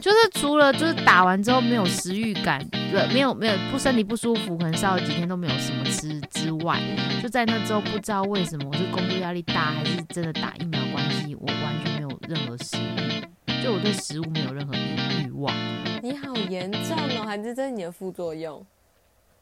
[0.00, 6.80] 就是除了就是打完之后没有食欲感，对，没有没有不身体不舒服，可能烧了几天都没有什么吃之外，
[7.22, 13.22] 就在那之后不知道为什么我是工作压力大，还是真的打疫苗关系，我完全没有任何食欲，
[13.62, 15.54] 就我对食物没有任何欲欲望。
[16.02, 18.64] 你好严重哦，还是这是你的副作用？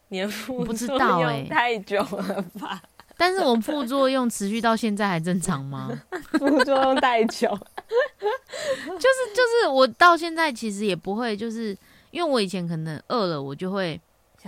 [0.09, 2.83] 你的副我不知作用道欸太久了吧？
[3.19, 5.91] 但是我副作用持续到现在还正常吗？
[6.39, 11.77] 副作用太久， 就是就是我到现在其实也不会，就是
[12.11, 14.01] 因为我以前可能饿了，我就会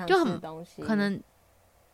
[0.06, 0.40] 就很
[0.86, 1.20] 可能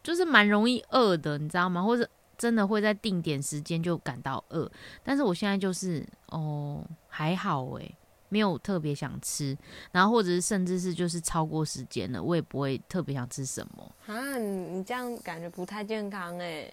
[0.03, 1.83] 就是蛮容易饿的，你知道吗？
[1.83, 4.71] 或者真的会在定点时间就感到饿，
[5.03, 6.85] 但是我现在就是哦
[7.17, 7.97] 还好诶，
[8.29, 9.57] 没有特别想吃，
[9.93, 13.95] 然后或者是甚至是就是超过时间了，我也不会特别想吃什么。
[14.07, 14.49] 啊，你
[14.79, 16.69] 你这样感觉不太健康哎，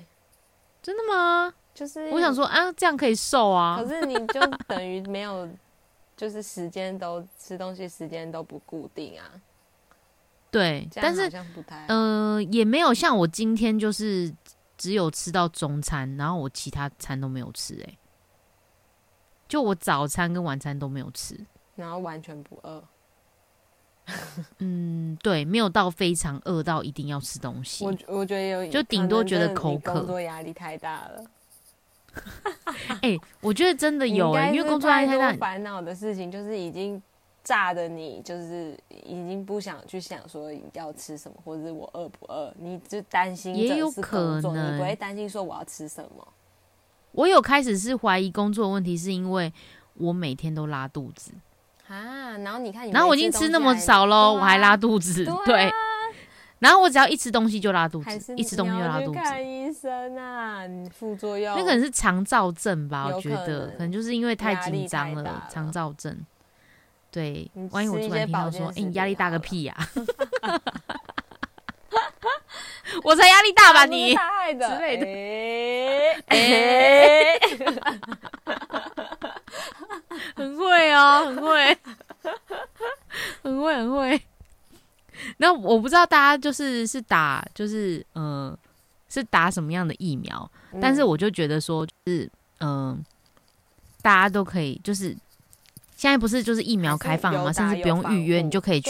[0.81, 1.53] 真的吗？
[1.75, 3.87] 就是我想说啊，这样可以瘦啊可。
[3.87, 5.47] 是你就等于没有，
[6.17, 9.29] 就是时间都吃东西时间都不固定啊，
[10.49, 14.33] 对，但是像不太呃也没有像我今天就是
[14.75, 17.97] 只有吃到中餐，然后我其他餐都没有吃、欸，
[19.51, 21.37] 就我早餐跟晚餐都没有吃。
[21.75, 22.81] 然后完全不饿。
[24.59, 27.83] 嗯，对，没有到非常饿到一定要吃东西。
[27.83, 31.23] 我我觉得有，就顶多觉得口渴工作压力太大了，
[33.01, 37.01] 哎、我觉得真的有哎、因为工作压力太大多，烦恼的事情就是已经
[37.43, 46.27] 炸的你，就是已经不想去想说要吃什么，或者是我饿不饿，你就担心也有可工作，你不会担心说我要吃什么。
[47.11, 49.51] 我有开始是怀疑工作的问题，是因为
[49.95, 51.31] 我每天都拉肚子，
[51.87, 55.71] 啊，然后你看你然后我已经吃那么少喽，啊我还拉肚子，对
[56.59, 59.19] 然后我只要一吃东西就拉肚，子一吃东西就拉肚子。
[59.19, 66.15] 看医生啊，你副作用那可能是肠燥症吧，我觉得可能就是因为太紧张了肠燥症。
[67.09, 69.75] 对你，万一我突然听到说，哎、你食压力大个屁呀、
[73.03, 74.13] 我才压力大吧你？
[74.15, 74.69] 他害的。
[74.69, 75.05] 之类的。
[76.27, 77.39] 哎哎
[80.35, 81.77] 很会哦，很会，
[83.43, 84.21] 很会，很会。
[85.37, 88.57] 那我不知道大家就是是打就是嗯、呃
[89.09, 90.49] 是打什么样的疫苗，
[90.81, 91.07] 但是嗯。
[91.07, 92.29] 我就觉得说就是
[92.59, 92.97] 嗯、呃
[94.01, 95.15] 大家都可以就是
[96.01, 97.53] 现在不是就是疫苗开放了吗？
[97.53, 98.89] 甚至不用预约，你就可以去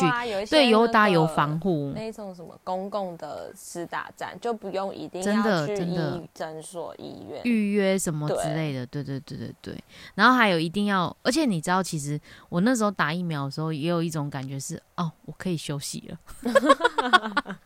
[0.49, 1.91] 对啊，有打有防护。
[1.93, 7.41] 那一种什么公共的施打站，就不用一定真要去的真的医诊所、医院。
[7.43, 9.83] 预约什么之对类的，对对对对对。
[10.15, 16.17] 然后还有一定要，而且你知道，其实我那时候打疫苗的时候，也有一种感觉是，哦，我可以休息了。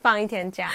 [0.00, 0.70] 放一天假，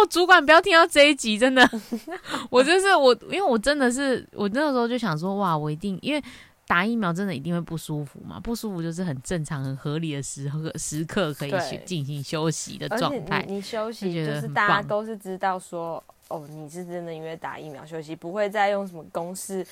[0.00, 1.68] 我主管不要听到这一集，真的，
[2.48, 6.24] 我就是我，因为我真的是，我那个时候就想说，哇，我一定因为
[6.66, 13.44] 打疫苗真的一定会不舒服吗，不舒服就是很正常、很合理的时刻时刻可以去进行休息的状态。
[13.46, 19.64] 你你休息就是大家都是知道说，哦，你是真的因为打疫苗休息，不会再用什么公式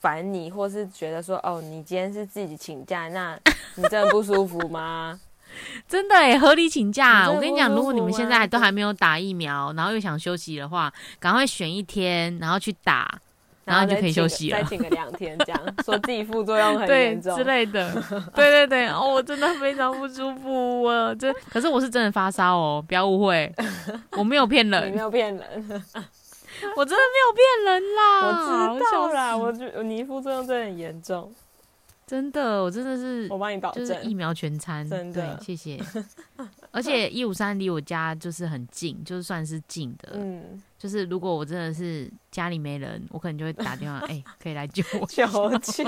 [0.00, 3.38] 烦你，或是觉得说，哦，你今天是自己请假，那
[3.76, 5.18] 你真的不舒服吗？
[5.86, 7.30] 真的哎，合理请假。
[7.30, 13.20] 我跟你讲，如果你们现在都还没有打疫苗，然后又想休息的话，赶快选一天，然后去打，
[13.64, 14.58] 然后你就可以休息了。
[14.58, 17.44] 再请个两天，这样说自己副作用很严重之。
[17.44, 17.90] 类的，
[18.34, 21.14] 对对对，哦，我真的非常不舒服，啊！
[21.14, 23.52] 这，可是我是真的发烧哦，不要误会，
[24.12, 25.42] 我没有骗你人没，有骗人，
[26.76, 31.32] 我真的没有骗人啦，我知道啦，我就你副作用真的很严重，
[32.06, 34.04] 真的，我真的是我帮你保就是证。
[34.04, 35.82] 疫苗全餐，真的对，谢谢。
[36.70, 45.06] 而且一五三离我家就是很近，就是算是近的，嗯，就是如果我真的是家里没人，我可能就会打电话， 哎、可以来救我。
[45.06, 45.26] 求
[45.58, 45.84] 救，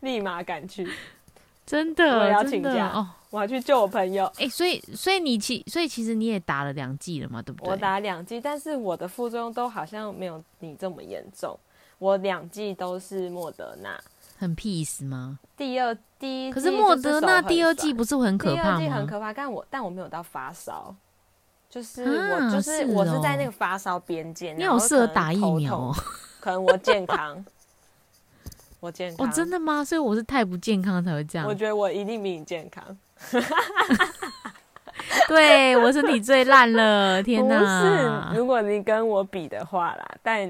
[0.00, 0.88] 立马赶去，
[1.66, 3.08] 真的我，要请假哦。
[3.30, 4.24] 我要去救我朋友。
[4.38, 7.70] 哎、所以所以你其所以其实你也打了两剂了嘛，对不对？
[7.72, 11.58] 我打两剂，但是我的副作用都好像没有你这么严重。
[11.98, 13.98] 我两季都是莫德纳，
[14.38, 15.38] 很 peace 吗？
[15.56, 19.06] 第二第一可是莫德纳第二季不是很可怕第二季很？
[19.06, 20.94] 可怕，但我但我没有到发烧，
[21.70, 24.52] 就是啊我就是是我是在哦那个发烧边界。
[24.52, 25.94] 你好适合打疫苗哦！
[26.40, 27.44] 可能我健康，
[28.80, 29.84] 我健康，哦，真的吗？
[29.84, 31.54] 所以我是太不健康才会这样我。
[31.54, 32.84] 觉得我一定比你健康。
[35.28, 38.36] 对我身体最烂了，天不是，！
[38.36, 40.48] 如果你跟我比的话啦，但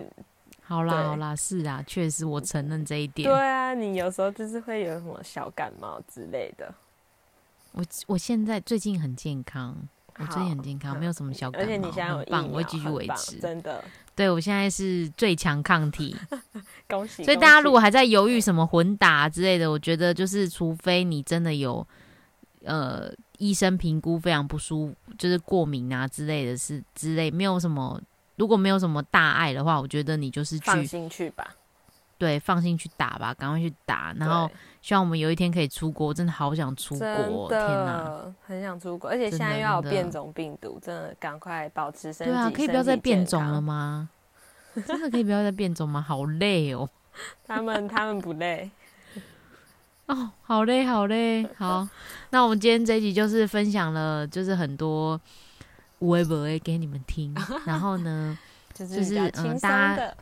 [0.74, 3.34] 好啦好啦，是啊，确实我承认这一点对。
[3.34, 6.74] 啊，你有时候就是会有什么小感冒之类的，
[7.72, 9.76] 我我现在最近很健康，
[10.18, 13.38] 我最近很健康，没有什么小感冒，而且你现在有很棒，我会继续维持。
[13.38, 13.82] 真的
[14.16, 16.16] 对我现在是最强抗体，
[16.88, 17.24] 恭喜。
[17.24, 21.86] 所以大家如果还在犹豫什么混打之类的，我觉得就是除非你真的有
[22.64, 28.00] 呃医生评估非常不舒服，就是过敏啊之类的是之类，没有什么。
[28.37, 31.55] 如果没有什么大碍的话，我觉得你就是放去心去吧，
[32.18, 34.14] 对放心去打吧，赶快去打。
[34.18, 34.51] 然后
[34.82, 38.05] 希望我们有一天可以出国，真的好想出国，真天哪！
[38.05, 42.32] 的很想出国，而且现在又要有变种病毒，真的赶快保持身体。
[42.32, 43.61] 对啊，可以不要再变种了？
[43.61, 44.09] 吗？
[44.87, 46.01] 真的可以不要再变种吗？
[46.01, 46.89] 好累哦，
[47.47, 48.68] 他们他们不累，
[50.07, 51.49] 哦，好累好累。
[51.57, 51.87] 好，
[52.30, 55.20] 那我们今天这一集就是分享了，就是很多
[56.05, 57.34] 无微不微给你们听。
[57.64, 58.38] 然后呢，
[58.74, 60.14] 就是嗯大家。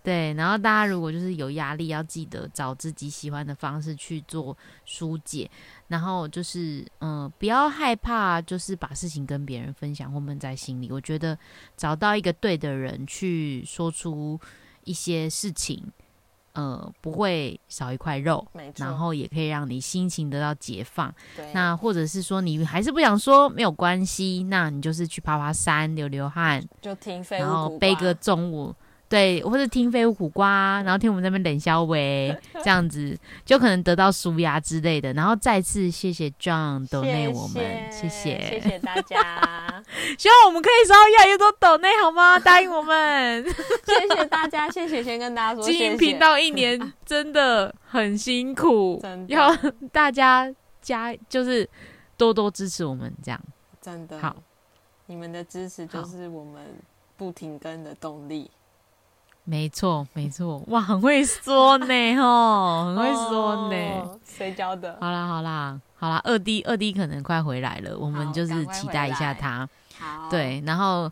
[0.00, 4.56] 对，然后大家如果就是有压力，要记得找自己喜欢的方式去做
[4.86, 5.50] 疏解，
[5.88, 10.90] 然后就是嗯、呃不要害怕，就是把事情跟别人分享或闷在心里。
[10.90, 11.36] 我觉得
[11.76, 14.40] 找到一个对的人去说出
[14.84, 15.84] 一些事情，
[16.58, 18.44] 呃，不会少一块肉。
[18.76, 21.14] 然后也可以让你心情得到解放。
[21.52, 28.74] 那或者是说你还是不想说，没有关系，那你就是去爬爬山、流流汗，就听废然后背个重物，
[29.08, 35.12] 对，或者听飞舞苦瓜，然后听我们这边冷笑维这样子，就可能得到舒压之类的。
[35.14, 39.82] 然后再次谢谢 John 抖内我们，谢谢谢谢大家，
[40.18, 42.38] 希望我们可以收到越来越多抖内好吗？
[42.38, 43.42] 答应我们，
[43.86, 45.78] 谢谢大家，谢谢，先跟大家说经。
[45.78, 49.56] 营频道一年真的很辛苦， 真的要
[49.90, 50.52] 大家
[50.82, 51.66] 加就是
[52.16, 53.40] 多多支持我们这样。
[53.80, 54.36] 真的好，
[55.06, 56.62] 你们的支持就是我们
[57.16, 58.50] 不停更的动力。
[59.48, 63.76] 没错，没错，哇，很会说呢，吼，很会说呢。
[64.02, 64.96] 哦谁教的？
[65.00, 69.66] 好啦，好啦，好啦，二弟，二弟可能快回来了，我们就是期待一下他。
[69.98, 71.10] 好，对，然后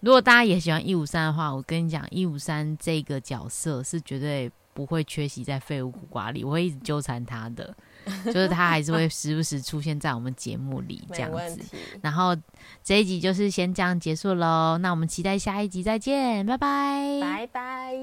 [0.00, 7.74] 如果大家也喜欢一五三的话，我跟你讲，一五三这个角色是绝对不会缺席在废物苦瓜里，我会一直纠缠他的，
[8.26, 11.60] 就是他还是会时不时出现在我们节目里这样子。
[12.02, 12.36] 然后
[12.82, 17.94] 这一集就是先这样结束喽，那我们期待下一集再见，拜拜，拜拜。